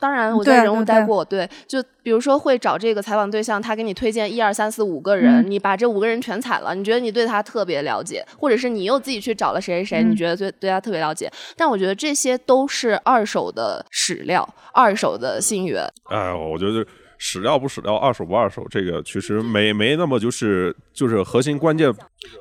[0.00, 11.28] 当然我在人物待过，对，就比如说会找这个采访对象，他给你推荐一二三四五个人，你把这五个人全采了，你觉得你对他特别了解，或者是你又自己去找了谁谁谁，你觉得对对他特别了解。
[11.56, 15.82] 但我觉得这些都是二手的史料，二手的信源。
[16.10, 16.86] 哎，我觉得
[17.16, 21.92] 史料不史料，二手不二手，这个其实没没那么就是就是核心关键。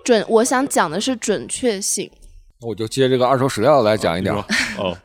[0.06, 2.08] 准，我想讲的是准确性。
[2.62, 4.34] 我就接这个二手史料来讲一点。
[4.36, 4.44] 哦，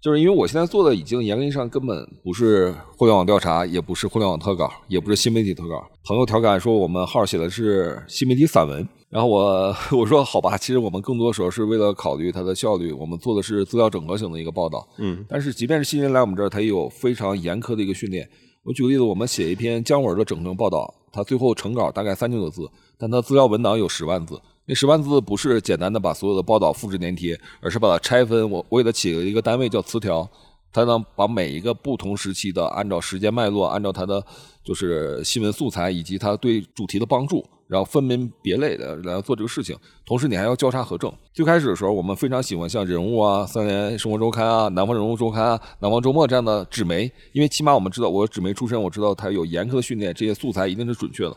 [0.00, 5.84] 就是因为我现在做的已经严格意义上根本不是互联网调查，也不是互联网特稿，也不是新媒体特稿。
[6.04, 14.86] 朋友调侃说我们号写的是新媒体散文，然后我 我说好吧，其实我们更多时候是为了考虑它的效率，我们做的是资料整合型的一个报道。
[14.98, 18.28] 嗯，但是即便是新人来我们这儿，他也有非常严苛的一个训练。
[18.64, 22.62] 我举个例子，我们写一篇姜文的整成报道，他最后成稿大概三千多字，
[22.96, 24.40] 但他资料文档有十万字。
[24.64, 28.48] 那十万字不是简单的把所有的报道复制粘贴，而是把它拆分。
[28.48, 30.28] 我我给它起了一个单位叫词条，
[30.72, 34.24] 它呢把每一个不同时期的，按照时间脉络，按照它的
[34.64, 39.76] 就是新闻素材以及它对主题的帮助，然后分门别类的来做这个事情。
[40.06, 41.12] 同时你还要交叉核证。
[41.34, 51.36] 最开始的时候，我们非常喜欢像人物啊、三联生活周刊啊、南方人物周刊啊、南方周末这样的纸媒，因为起码我们知道我纸媒出身，我知道它有严苛的训练，这些素材一定是准确的。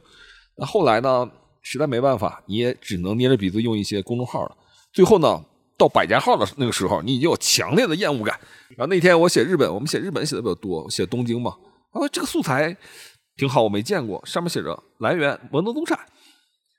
[0.57, 1.27] 那后来呢？
[1.67, 4.55] 实在没办法，你也只能捏着鼻子用一些公众号了。
[4.93, 5.43] 最后呢，
[5.75, 8.39] 到百家号的那个时候，你已经有强烈的厌恶感。
[8.77, 11.55] 然后那天我写日本，我们写日本写的比较多，写东京嘛。
[11.89, 12.77] 啊这个素材
[13.35, 15.97] 挺好，我没见过，上面写着来源文东东产。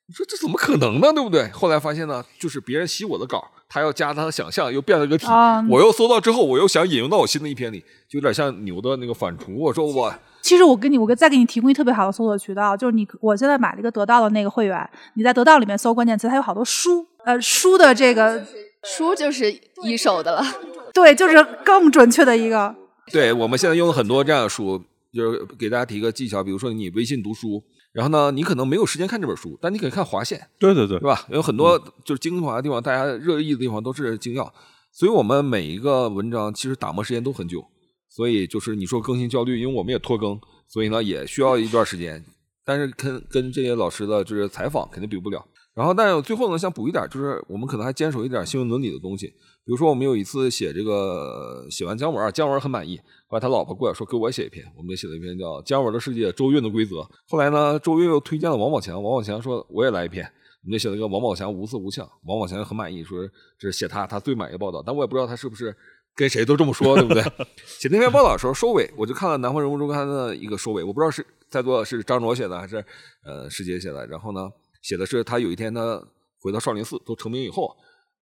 [0.06, 1.12] 你说这怎么可能呢？
[1.12, 1.50] 对不对？
[1.50, 5.26] 后来发现呢，就是别人洗我的稿，他要加他的想象，又变了个体。
[5.26, 9.54] 啊我又搜到之后，我又想引用到我新的一篇里，就有点像牛的那个反刍。
[9.56, 18.46] 我说我其实我给你，我再给你提供一特别好的搜索渠道，就是你，我现在买了一个得到的那个会员，你在得到里面搜关键词，它有好多书，呃，书的这个
[18.84, 19.52] 书就是
[19.82, 20.44] 一手的了。
[20.94, 22.74] 对，就是更准确的一个。
[23.12, 24.80] 对，我们现在用了很多这样的书，
[25.12, 27.62] 就是给大家提个技巧，比如说你微信读书，
[27.96, 31.26] 然后呢，你可能没有时间看这本书，但你可以看划线，对对对是，吧？
[31.30, 34.52] 有很多就是精华的地方，大家热议的地方都是精要，
[34.92, 37.64] 所以我们每一个文章其实打磨时间都很久，
[38.10, 40.38] 所以就是你说更新焦虑，因为我们也拖更，
[40.68, 42.22] 所以呢也需要一段时间，
[42.66, 45.42] 但是跟跟这些老师的就是采访肯定比不了。
[45.74, 49.26] 然后，但是最后呢，想补一点，就是我们可能还坚守一点新闻伦理的东西。
[49.26, 56.96] 比如说，我们有一次写这个写完姜文啊，姜文很满意，后来他老婆过来说给我写一篇，我们就写了一篇叫《姜文的世界：周韵的规则》。
[57.28, 60.24] 后来呢，周韵又推荐了王宝强，王宝强说我也来一篇，
[60.62, 62.08] 我们就写了一个王宝强无四无相。
[62.24, 63.18] 王宝强很满意，说
[63.58, 65.76] 这是写他他最满意的报道，但我也不知道他是不是
[66.14, 67.22] 跟谁都这么说，对不对？
[67.66, 72.84] 写那篇报道的时候收尾，我就看了《南方人物周刊》的一个收尾，我不知道是在座是张卓写的还是
[73.24, 74.50] 呃师姐写的，然后呢。
[74.82, 76.00] 写的是他有一天他
[76.38, 77.76] 回到少林寺都成名以后，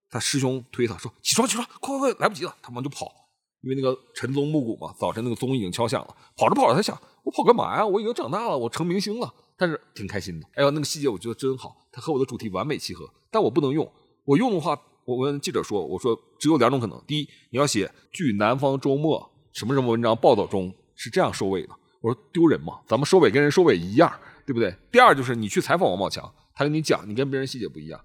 [0.09, 3.24] 他师兄推他说起床起床快快快来不及了，他忙就跑，
[3.65, 7.87] 因为那个晨钟暮鼓嘛，早晨那个钟已经敲响了，跑着跑着他想我跑干嘛呀？
[7.87, 10.47] 我已经长大了，我成明星了，但是挺开心的。
[10.55, 13.91] 哎呦，那个细节我觉得真好，它和我的主题完美契合，但我不能用，
[14.25, 21.71] 我用的话，我跟记者说，我说只有两种可能，第一你要写据南方周末什么什么文章报道中是这样收尾的，
[22.03, 24.12] 我说丢人嘛，咱们收尾跟人收尾一样，
[24.45, 24.75] 对不对？
[24.93, 26.31] 第二就是你去采访王宝强。
[26.57, 28.01] 他跟你讲，你跟别人细节不一样。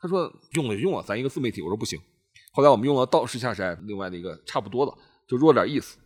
[0.00, 1.60] 他说用了就用了，咱一个自媒体。
[1.60, 2.00] 我说不行。
[2.52, 4.92] 后来我们用了道士下山，另外的一个差不多的，
[5.28, 5.96] 就弱点意思。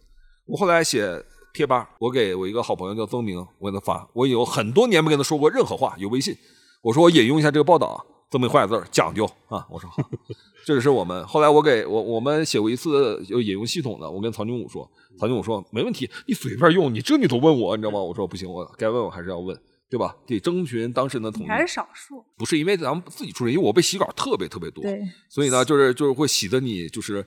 [0.47, 1.24] 我后来写
[1.55, 6.36] 贴吧，我给我一个好朋友叫曾明，我给他发，我有很多年没跟他说过任何话，有微信。
[6.82, 7.97] 我说我引用一下这个报道啊，
[8.30, 9.66] 曾明坏字讲究啊。
[9.70, 10.03] 我说好，
[10.66, 11.26] 这是我们。
[11.26, 14.86] 后来我给我我们写过一次有引用系统的，我跟曹军武说，
[15.18, 17.99] 曹军武说没问题，你随便用，你这你都问我，你知道吗？
[18.01, 19.59] 我说不行，我该问我还是要问。
[19.95, 20.12] 对吧？
[20.26, 21.49] 得征询当事人的同意。
[21.49, 27.24] 还是少数，不是因为咱们自己出身，因为我被洗稿特别特别多，对，所以呢，就是就是会洗的你就是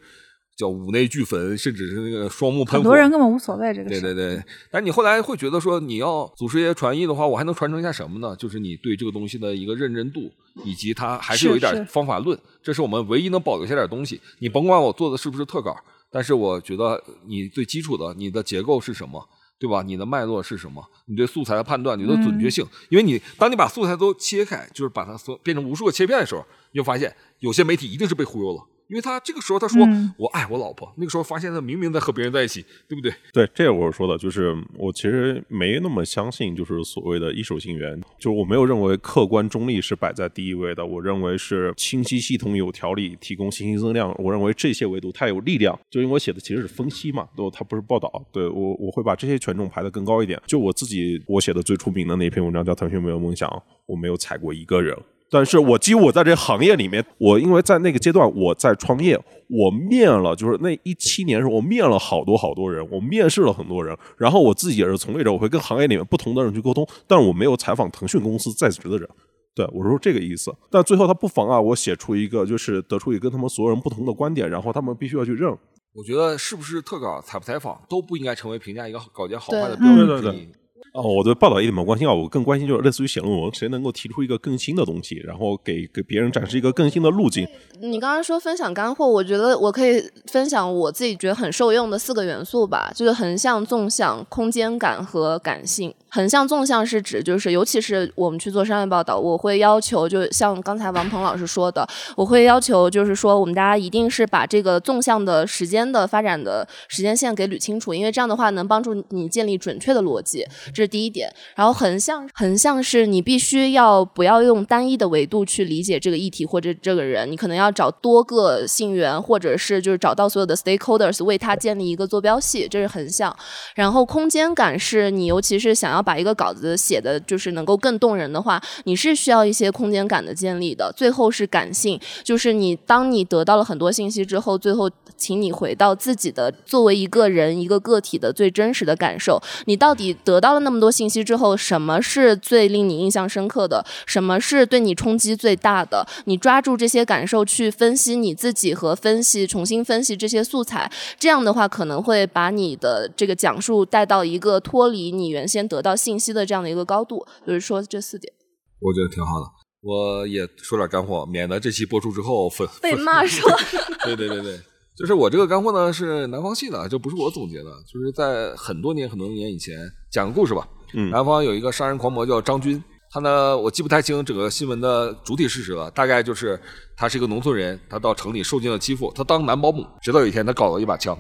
[0.57, 2.79] 叫五内俱焚，甚至是那个双目喷火。
[2.79, 4.01] 很多人根本无所谓这个对事。
[4.01, 8.35] 对对对，但你后来会觉得说，你要祖师爷传艺的话，我还能传承一下什么呢？
[8.35, 10.29] 就是你对这个东西的一个认真度，
[10.65, 14.19] 以及它还是有一点方法论，这是我们唯一能保留下点东西。
[14.39, 15.73] 你甭管我做的是不是特稿，
[16.11, 19.25] 但是我觉得你最基础的，你的结构是什么？
[19.59, 19.81] 对吧？
[19.81, 20.87] 你的脉络是什么？
[21.05, 33.11] 你对素材的判断，你的准确性，因为你当你把素材都切开，就是把它所变成无数个切片的时候，你就发现有些媒体一定是被忽悠了，因为他这个时候他说、嗯我爱我老婆，那个时候发现他明明在和别人在一起，对不对？
[33.33, 44.13] 对，这也我说的，就是我其实没那么相信，就是所谓的一手信源，就是我没有认为客观中立是摆在第一位的，我认为是清晰、系统、有条理，提供信息增量。
[44.17, 50.41] 我认为这些维度它有力量，就因为我写的其实是分析嘛，对吧，它不是报道，对我我会把这些权重排得更高一点。
[50.47, 53.49] 就我自己我写的最出名的那篇文章叫《腾讯没有梦想》，
[53.85, 54.97] 我没有踩过一个人。
[55.29, 59.17] 但是我几乎我在这行业里面，我因为在那个阶段我在创业，
[59.49, 69.07] 我面了，就是那一七年的时候，我面了好多好多人，我面试了很多人，然后我自己也是从业者，我会跟行业里面不同的人去沟通，但是我没有采访腾讯公司在职的人。
[69.53, 75.49] 对我说这个意思，但最后他不妨碍我写出一个，就是得出一个跟他们所有人不同的观点，然后他们必须要去认。
[75.95, 80.47] 我觉得是不是特稿采不采访都不应该成为评价一个稿件好坏的标准对对之一。
[80.93, 87.47] 哦，我对报道一点没关心啊，我更关心就是类似于写论文，谁能够提出一个更新的东西，然后给给别人展示一个更新的路径。
[87.79, 95.93] 你刚刚说分享干货，我觉得我可以分享我自己觉得很受用的四个元素吧，就是横向、纵向、空间感和感性。
[96.09, 111.31] 横向、纵向是指就是，尤其是我们去做商业报道，我会要求，就像刚才王鹏老师说的，我会要求就是说，我们大家一定是把这个纵向的时间的发展的时间线给捋清楚，因为这样的话能帮助你建立准确的逻辑，这是第一点。
[111.55, 123.35] 然后横向，横向是你必须要不要用单一的维度去理解这个议题或者这个人，你可能要找多个信源，或者是就是找到所有的 stakeholders 为他建立一个坐标系，这是横向。
[123.75, 130.93] 然后空间感是你尤其是想要把一个稿子写的就是能够更动人的话，你是需要一些空间感的建立的。
[130.95, 143.85] 最后是感性，就是你当你得到了很多信息之后，最后请你回到自己的作为一个人一个个体的最真实的感受，你到底得到了那么多信息之后，什么是最令你印象深刻的？
[144.05, 146.05] 什么是对你冲击最大的？
[146.25, 157.25] 你抓住这些感受去分析你自己和分析重新分析这些素材，这样的话可能会把你的这个讲述带到一个脱离你原先得到信息的这样的一个高度。
[157.45, 158.33] 就是说这四点，
[158.79, 159.45] 我觉得挺好的。
[159.81, 163.49] 我也说点干货，免得这期播出之后粉被骂说。
[164.03, 164.59] 对对对对，
[164.97, 169.77] 就是我这个干货呢是南方系的，就不是我总结的，就是在很多年很多年以前
[170.11, 170.67] 讲个故事吧。
[170.93, 176.59] 嗯南方有一个杀人狂魔叫张军，他呢我记不太清整个新闻的主体事实了，大概就是
[176.95, 181.17] 他是一个农村人，他到城里受尽了欺负，他当男保姆，直到有一天他搞了一把枪，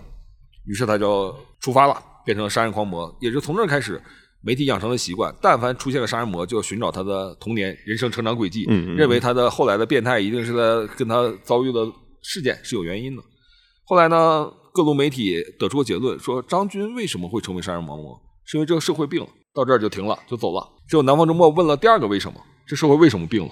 [0.65, 4.01] 于是他就出发了，变成了杀人狂魔，也是从这儿开始。
[4.39, 11.79] 媒体养成了习惯，但凡出现了杀人魔，就寻找他的童年人生成长轨迹，嗯嗯认为他的后来的变态一定是在跟他遭遇的
[12.21, 13.21] 事件是有原因的。
[13.87, 19.27] 后来呢，各路媒体得出个结论，说张军为什么会成为杀人狂魔，是因为这个社会病了。
[19.53, 20.61] 到这儿就停了，就走了。
[20.87, 23.51] 只有南方周末问了第二个为什么，这社会为什么病了？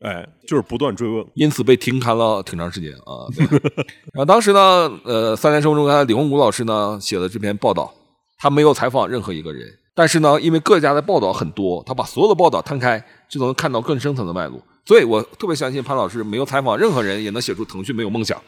[0.00, 1.24] 哎，就是不断追问。
[1.34, 3.24] 因此被停刊了挺长时间啊。
[3.34, 3.46] 对
[4.12, 7.94] 然后当时呢，呃，三联生活周刊李洪武老师呢写了这篇报道，
[8.38, 14.60] 他没有采访任何一个人，但是呢，因为各家的报道很多，他把所有的报道摊开，就能看到更深层的脉络。
[14.84, 18.38] 所以我特别相信潘老师没有采访任何人，也能写出腾讯没有梦想，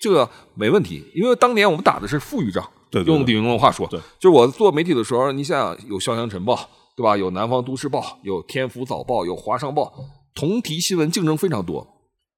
[0.00, 1.04] 这个没问题。
[1.14, 6.54] 因为当年我们打的是富裕仗，对对对用李云龙的话说，对就是我做媒体的时候，你想想有《潇湘晨报》，
[6.96, 7.16] 对吧？
[7.16, 9.82] 有《南方都市报》，有《天府早报》，有《华商报》，
[10.34, 11.86] 同题新闻竞争非常多，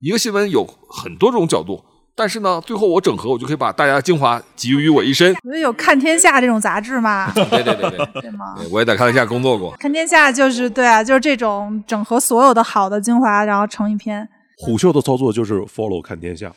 [0.01, 1.83] 一个新闻有很多种角度，
[2.15, 5.33] 但是呢，最后我整合，我就可以把大家精华集于我一身。
[5.37, 7.31] 不是有《看天下》这种杂志吗？
[7.35, 8.57] 对对对对，对吗？
[8.71, 9.71] 我也在看天下工作过。
[9.79, 14.29] 看天下就是对啊，就是这种整合所有的好的精华，然后成一篇。
[14.59, 16.53] 虎嗅的操作就是 follow 看天下，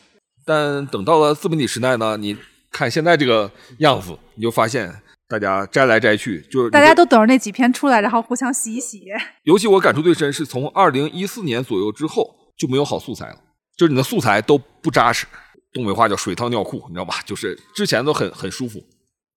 [0.46, 2.38] 但等到了自媒体时代呢，你
[2.72, 4.94] 看现在这个样子，你就发现
[5.28, 9.06] 大家摘来摘去，就是大家都等着那几篇出来，然后互相洗一洗。
[9.44, 13.38] 尤其我感触最深，是从二零一四年左右之后就没有好素材了，
[13.76, 15.26] 就是你的素材都不扎实。
[15.74, 17.16] 东北话叫水烫尿裤，你知道吧？
[17.26, 18.80] 就是之前都很很舒服，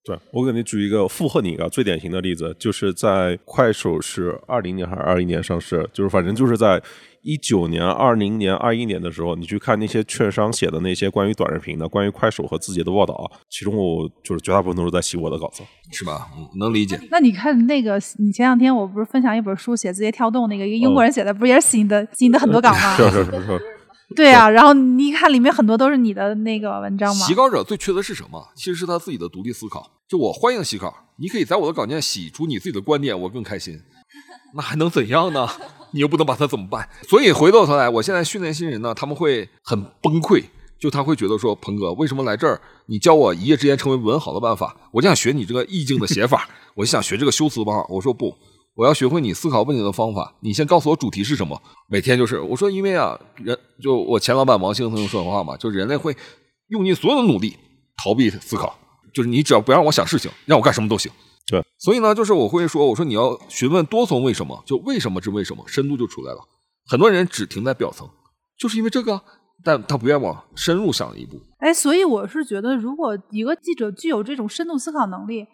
[0.05, 6.81] 对我给你举一个附和你一个最典型的例子，就是在快手是二零年还是二一年上市，就是反正就是在
[7.21, 15.63] 一九年、二零年、二一年的时候，你去看那些券商写的那些关于短视频的、关于快手和字节的报道，其中我就是绝大部分都是在洗我的稿子。
[15.91, 16.27] 是吧？
[16.37, 16.99] 嗯，能理解。
[17.09, 22.95] 那你看那个，你前两天我不是分享一本书，写字节跳动那个一个英国人写的，不是也是洗你的洗你的很多稿吗？
[22.95, 23.61] 是是是是，
[24.15, 27.25] 对啊，然后你一看里面很多都是你的那个文章嘛。
[27.25, 28.47] 洗稿者最缺的是什么？
[28.55, 29.91] 其实是他自己的独立思考。
[30.07, 33.79] 就我欢迎洗稿，你可以在我的稿件洗出你自己的观点，我更开心。
[34.55, 35.47] 那还能怎样呢？
[35.91, 36.87] 你又不能把它怎么办？
[37.07, 40.43] 所以回到头来，我现在训练新人呢，他们会很崩溃，
[40.79, 42.59] 就他会觉得说，鹏哥为什么来这儿？
[42.87, 47.85] 你教我一夜之间成为文豪的办法，我就想学你这个意境的写法，我就想学这个修辞方法。
[47.89, 48.35] 我说不，
[48.75, 50.35] 我要学会你思考问题的方法。
[50.41, 51.61] 你先告诉我主题是什么。
[51.87, 56.15] 每天就是我说，因为啊，人就我前老板王兴曾经说的话嘛，就是人类会
[56.69, 57.55] 用尽所有的努力
[58.03, 58.77] 逃避思考，
[59.13, 61.11] 就是你只要不让我想事情，让我干什么都行。
[61.49, 66.39] 对，所以呢，就是我会说，我说你要询问多层为什么，就为什么之为什么，深度就出来了。
[66.87, 68.07] 很多人只停在表层，
[68.57, 69.23] 就是因为这个啊，
[69.63, 71.39] 但他不愿往深入想一步。
[71.59, 75.45] 哎，所以我是觉得，如果一个记者具有这种深度思考能力，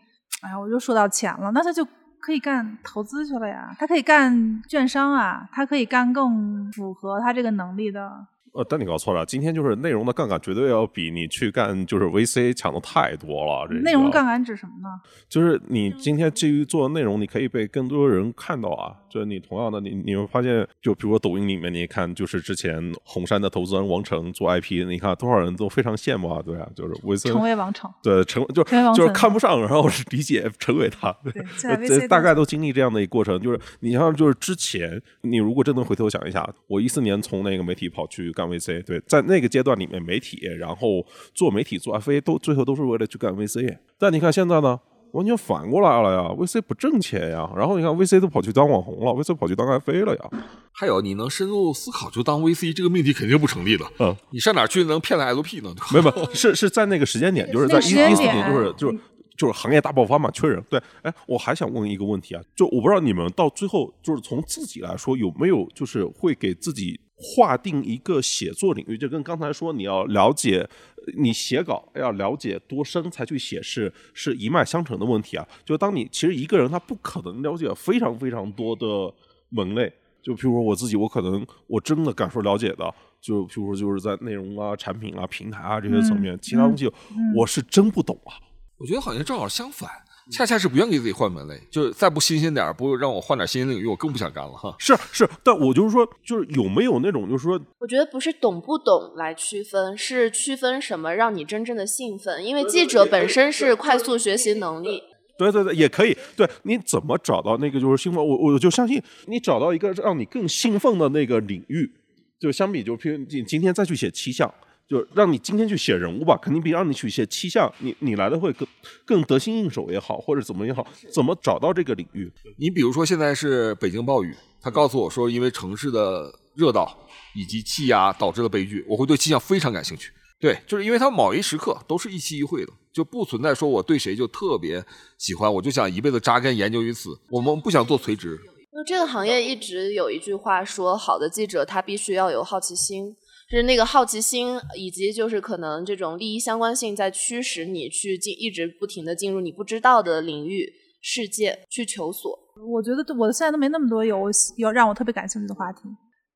[0.42, 1.86] 哎呀，我就说到钱了，那他就
[2.20, 8.28] 可以干投资去了呀，他可以干券商啊，他可以干更符合他这个能力的。
[8.56, 13.68] 呃，但你搞错了，今天就是内容的杠杆绝对要比你去干就是 VC 强的太多了。
[13.68, 14.90] 这个内容杠杆指什么呢？
[15.28, 18.96] 就是你今天基于做内容，你可以被更多人看到啊。
[19.10, 33.40] 就是你同样的，你你会发现，就比如说抖音里面，你看就是之前红杉的投资人王成做 IP，你看多少人都非常羡慕啊，对啊，就是 VC 成为王成，对成就成王就是看不上，然后是理解成为他，对大概都经历这样的一个过程。
[33.40, 43.78] 就是你像就是之前，你如果真的回头想一下，我一四年从那个媒体跑去干 VC，对，在那个阶段里面，媒体然后做媒体做 FA 都最后都是为了去干 VC。
[43.98, 44.80] 但你看现在呢，
[45.12, 50.30] 完全反过来了呀，VC 不挣钱呀，然后你看 VC 都跑去当网红了，VC 跑去当 FA 了呀，
[50.74, 53.86] 还有，你能深入思考就当 VC 这个命题肯定不成立的。
[54.00, 55.74] 嗯，你上哪去能骗来 LP 呢？
[55.94, 59.00] 没有没有，是是在那个时间点，就是在一一四年，就是就是
[59.38, 60.62] 就是行业大爆发嘛，缺人。
[60.70, 75.48] 对，哎，我还想问一个问题啊，就我不知道你们到最后就是从自己来说有没有就是会给自己划定一个写作领域，就跟刚才说你要了解呃你写稿要了解多深才去写是是一脉相承的问题啊。
[75.64, 79.14] 就当你其实一个人他不可能了解非常非常多的
[79.50, 79.92] 门类。
[80.22, 82.92] 就譬如说我自己，我可能我真的感受了解的，
[83.22, 86.92] 就譬如说就是在内容啊、产品啊、平台啊这些层面，其他东西
[87.36, 88.34] 我是真不懂啊。
[88.78, 89.88] 我觉得好像正好相反，
[90.32, 94.76] 恰恰是不愿给自己换门类，就是再不新鲜点儿，不让我换点新鲜领域，我更不想干了哈。
[94.80, 102.44] 是是，但我就是说，就是有没有那种，就是说，我觉得不是懂不懂来区分，是区分什么让你真正的兴奋。
[102.44, 105.04] 因为记者本身是快速学习能力，
[105.38, 106.18] 对对对，也可以。
[106.36, 108.28] 对，你怎么找到那个就是兴奋？
[108.28, 111.92] 我我就相信你找到一个让你更兴奋的那个领域，
[112.40, 114.52] 就相比就譬如你今天再去写七项。
[114.88, 118.68] 就让你今天去写人物吧，肯定比让你去写气象，你你来的会更
[119.04, 122.32] 更得心应手也好，或者怎么也好，怎么找到这个领域？
[122.58, 126.96] 你比如说现在是北京暴雨，他告诉我说，因为城市的热岛
[127.34, 130.12] 以及气压导致了悲剧，我会对气象非常感兴趣。
[130.40, 134.84] 对，就是因为他某一时刻都是一期一会的，就不存在说我对谁就特别
[135.18, 137.18] 喜欢，我就想一辈子扎根研究于此。
[137.32, 138.40] 我们不想做垂直，
[138.72, 143.16] 因为这个行业一直有一句话说，好的记者他必须要有好奇心。
[143.50, 150.68] 就是那个好奇心，以及就是可能这种利益相关性，在驱使你去进，一直不停的进入你不知道的领域、
[151.02, 152.38] 世界去求索。
[152.72, 155.82] 我觉得我现在都没那么多有有让我特别感兴趣的话题，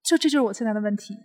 [0.04, 1.16] 就这就是我现在的问题。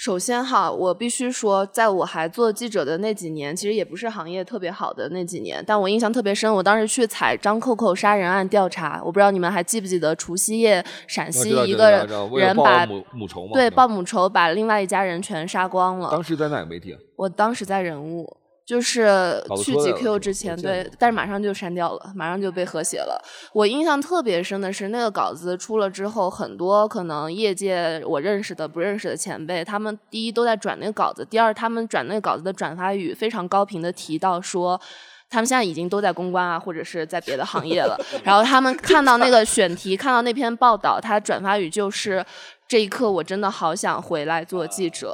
[0.00, 6.50] 首先哈，我必须说，在我还做记者的那几年，其实也不是行业特别好的那几年，但我印象特别深。
[6.50, 16.10] 我当时去采张扣扣杀人案调查，我不知道你们还记不记得，除夕夜陕西一个人把母母仇嘛，对报母仇，把另外一家人全杀光了。
[16.10, 16.98] 当时在哪个媒体啊？
[17.16, 18.38] 我当时在人物。
[18.70, 23.20] 就是去 GQ 之前，对，但是马上就删掉了，马上就被和谐了。
[23.52, 34.80] 我印象特别深的是，那个稿子出了之后，很多可能业界我认识的、不认识的前辈，他们第一都在转那个稿子，第二他们转那个稿子的转发语非常高频的提到说，
[35.28, 37.98] 他们现在已经都在公关啊，或者是在别的行业了。
[38.22, 42.24] 然后他们看到那个选题，看到那篇报道，他转发语就是
[42.68, 45.12] ：“这一刻我真的好想回来做记者。”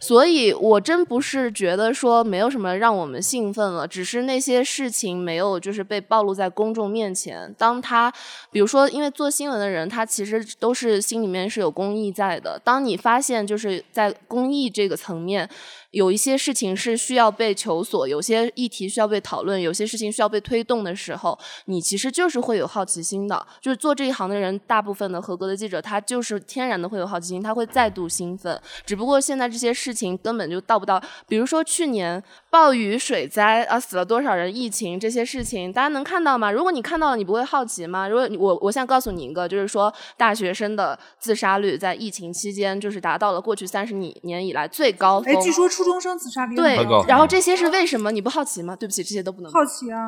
[0.00, 7.54] 所以，我真不是觉得说没有什么让我们兴奋了，只是那些事情没有就是被暴露在公众面前。
[7.56, 8.12] 当他，
[8.50, 12.60] 比如说，因为做新闻的人，他其实都是心里面是有公益在的。
[12.62, 15.48] 当你发现就是在公益这个层面，
[15.94, 23.46] 有一些事情是需要被求索，有些议题需要被讨论，有些事情需要被推动的时候，你其实就是会有好奇心的。
[23.60, 28.60] 就是做这一行的人，大部分的合格的记者，他就是天然的会有好奇心，他会再度兴奋。
[28.84, 32.20] 只不过现在这些事情根本就到不到，比如说去年
[32.54, 36.52] 暴雨、水灾啊，死了多少人，疫情这些事情，大家能看到吗？
[36.52, 38.06] 如果你看到了，你不会好奇吗？
[38.06, 45.34] 如果我我现在告诉你一个，就是说大学生的自杀率在疫情期间就是达到了过去三十年以来最高峰。
[45.34, 48.12] 哎，据说初中生自杀率对很高，然后这些是为什么？
[48.12, 48.76] 你不好奇吗？
[48.76, 49.98] 对不起，这些都不能好奇啊。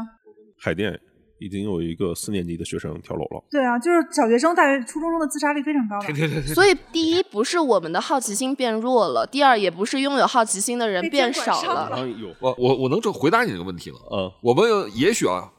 [0.61, 1.01] 海淀
[1.39, 3.45] 已经有一个四年级的学生跳楼了。
[3.51, 6.43] 对啊，就是小学生、大学、初中生的自杀率非常高的。
[6.55, 12.09] 所以，第一不是我们的好奇心变弱了，第二也不是拥有好奇心的人变少了。
[12.09, 13.97] 有我我我能这回答你这个问题了。
[14.13, 14.65] 嗯，我们
[14.95, 15.51] 也许啊，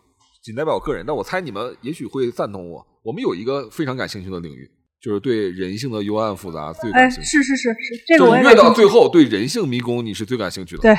[0.43, 2.86] 仅代表我个人，但我猜你们也许会赞同我。
[3.03, 4.69] 我们有一个非常感兴趣的领域，
[5.01, 7.28] 就是对人性的幽暗复杂最哎，感兴趣。
[7.28, 10.82] 是是是是，这个我越到最后，对人性迷宫你是最感兴趣的。
[10.82, 10.97] 对，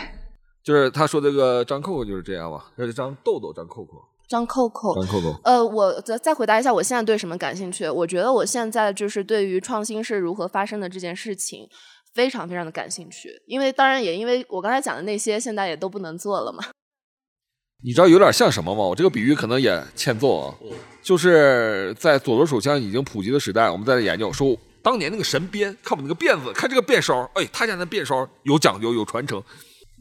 [0.63, 5.41] 就是他说这个张扣扣就是这样嘛，这是张豆豆张扣扣张扣扣，张扣扣。
[5.43, 7.89] 呃，我再再回答一下，我现在对什么感兴趣？
[7.89, 11.67] 我觉得我现在就是对于创新是如何发生的这件事情，
[12.15, 13.31] 非常非常的感兴趣。
[13.47, 16.63] 因为当然也因为我刚才讲的那些，现在也都不能做了嘛。
[17.83, 18.83] 你知道有点像什么吗？
[18.83, 20.55] 我这个比喻可能也欠揍啊，
[21.01, 29.41] 就是在左轮手枪已经普及的时代，我们在研究说当年那个神鞭，看我们那个辫子，看这个辫梢，哎，他家那辫梢有讲究，有传承，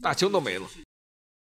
[0.02, 0.66] 大清都没了。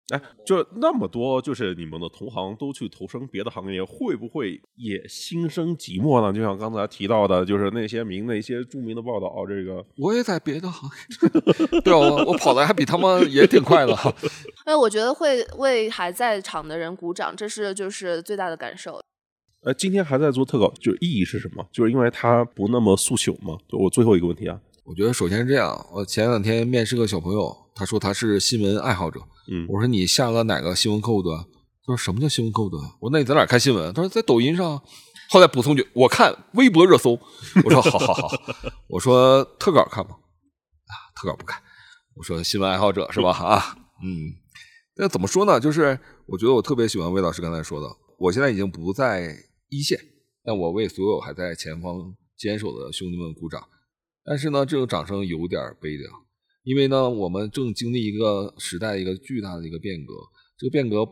[0.10, 6.32] 哎，就那么多，就是你们的同行都去投身别的行业，会不会也心生寂寞呢？
[6.32, 13.94] 就像刚才提到的，就是那些名那些著名的报道，这个我也在别的行业， 对哦，我我跑的还比他们也挺快的。
[14.64, 19.02] 哎，我觉得会为还在场的人鼓掌，这是就是最大的感受。
[19.64, 21.68] 呃，今天还在做特稿，就是意义是什么？
[21.74, 23.58] 就是因为它不那么速朽吗？
[23.72, 24.58] 我最后一个问题啊，
[24.88, 29.20] 我觉得首先是这样，我前两天面试个小朋友，他说他是新闻爱好者。
[29.52, 31.38] 嗯，我说你下了哪个新闻客户端？
[31.86, 32.82] 他说什么叫新闻客户端？
[33.02, 33.94] 我说那你在哪看新闻？
[33.94, 34.82] 他说在抖音上。
[35.30, 37.20] 后来补充句，我看微博热搜。
[37.66, 38.30] 我说好好好。
[38.88, 40.12] 我说特稿看吗？
[40.16, 41.62] 啊，特稿不看。
[42.16, 43.32] 我说新闻爱好者是吧？
[43.32, 44.32] 啊，嗯。
[44.96, 45.60] 那怎么说呢？
[45.60, 47.88] 就是我觉得我特别喜欢魏老师刚才说的。
[48.18, 49.36] 我现在已经不在
[49.68, 50.00] 一线，
[50.46, 53.62] 但我为所有还在前方坚守的兄弟们鼓掌。
[54.28, 56.12] 但是呢，这种掌声有点悲凉。
[56.64, 60.14] 因为呢，我们正经历一个时代一个巨大的一个变革，
[60.58, 61.06] 这个变革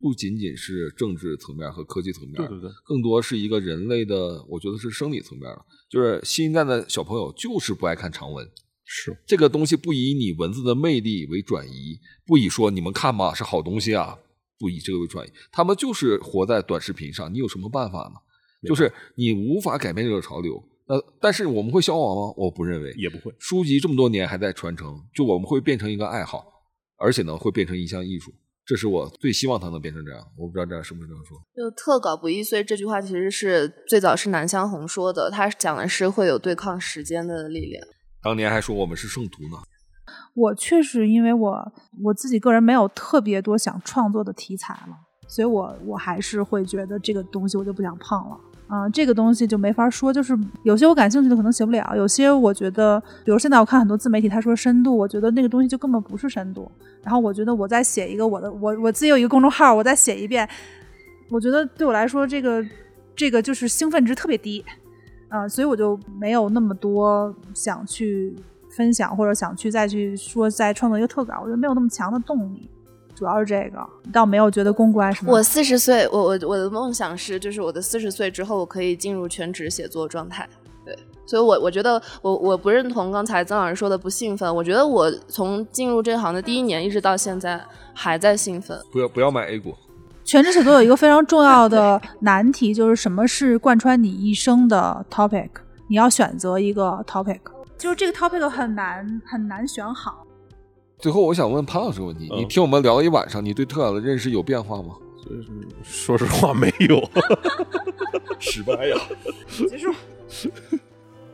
[0.00, 8.50] 不仅仅是政治层面和科技层面，对对对，更多是一个人类的，我觉得是生理层面的，就是新一代的小朋友就是不爱看长文，
[8.84, 14.18] 是这个东西不以你文字的魅力为转移，不以说你们看吧是好东西啊，
[14.58, 18.68] 不以这个为转移，他们就是活在短视频上，你有什么办法呢？
[18.68, 20.60] 就是你无法改变这个潮流。
[20.86, 22.34] 呃，但是我们会消亡吗？
[22.36, 23.34] 我不认为，也不会。
[23.38, 26.44] 书籍这么多年还在传承，就我们会变成一个爱好，
[26.98, 28.32] 而且呢，会变成一项艺术。
[28.64, 30.20] 这是我最希望它能变成这样。
[30.36, 31.38] 我不知道这样是不是这样说。
[31.54, 37.86] 就特稿不易碎这句话，其实是最早是南湘红说的，他讲的是会有对抗时间的力量。
[38.22, 39.56] 当年还说我们是圣徒呢。
[40.34, 41.72] 我确实因为我
[42.04, 44.96] 我自己个人没有特别多想创作的题材了，
[45.28, 48.38] 所以我我还是会觉得这个东西我就不想碰了。
[48.68, 56.70] 啊，这个东西就没法说，就是有些我感兴趣的可能写不了，有些我觉得，比如现在我看很多自媒体，他说深度，我觉得那个东西就根本不是深度。
[57.02, 60.48] 然后我觉得我再写一个我的，我我自己有一个公众号，我再写一遍，
[61.30, 62.64] 我觉得对我来说，这个
[63.14, 64.64] 这个就是兴奋值特别低，
[65.28, 68.34] 啊，所以我就没有那么多想去
[68.76, 72.68] 分享或者想去再去说再创作一个特稿，我觉得没有那么强的动力。
[73.16, 73.78] 主要是这个，
[74.12, 75.32] 倒没有觉得公关什么。
[75.32, 80.46] 我四十岁，我我我的梦想是，就是我的四十岁之后，我可以进入全职写作状态。
[80.84, 80.94] 对，
[81.24, 84.54] 所以，我我觉得，我我不认同刚才曾老师说的不兴奋。
[84.54, 87.58] 我觉得我从进入这行的第一年一直到现在
[87.94, 88.78] 还在兴奋。
[88.92, 89.74] 不要不要买 A 股。
[90.22, 95.48] 全职写作有一个非常重要的 难题，就是什么是贯穿你一生的 topic？
[95.88, 97.38] 你要选择一个 topic，
[97.78, 100.25] 就是这个 topic 很难很难选好。
[100.98, 104.94] 最后，我想问潘老师个问题：你听我们聊了一晚上，你对特雅的认识有变化吗？
[105.82, 107.02] 说实话，没有。
[108.38, 108.96] 失败呀！
[109.68, 109.92] 结束。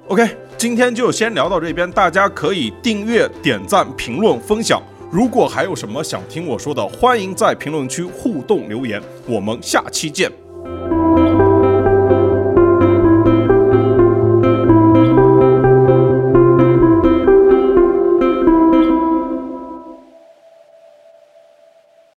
[0.08, 4.82] OK，今天就先聊到这边，大家可以订阅、点赞、评论、分享。
[5.10, 9.00] 如果还有什么想听我说的，欢迎在评论区互动留言。
[9.26, 10.32] 我们下期见。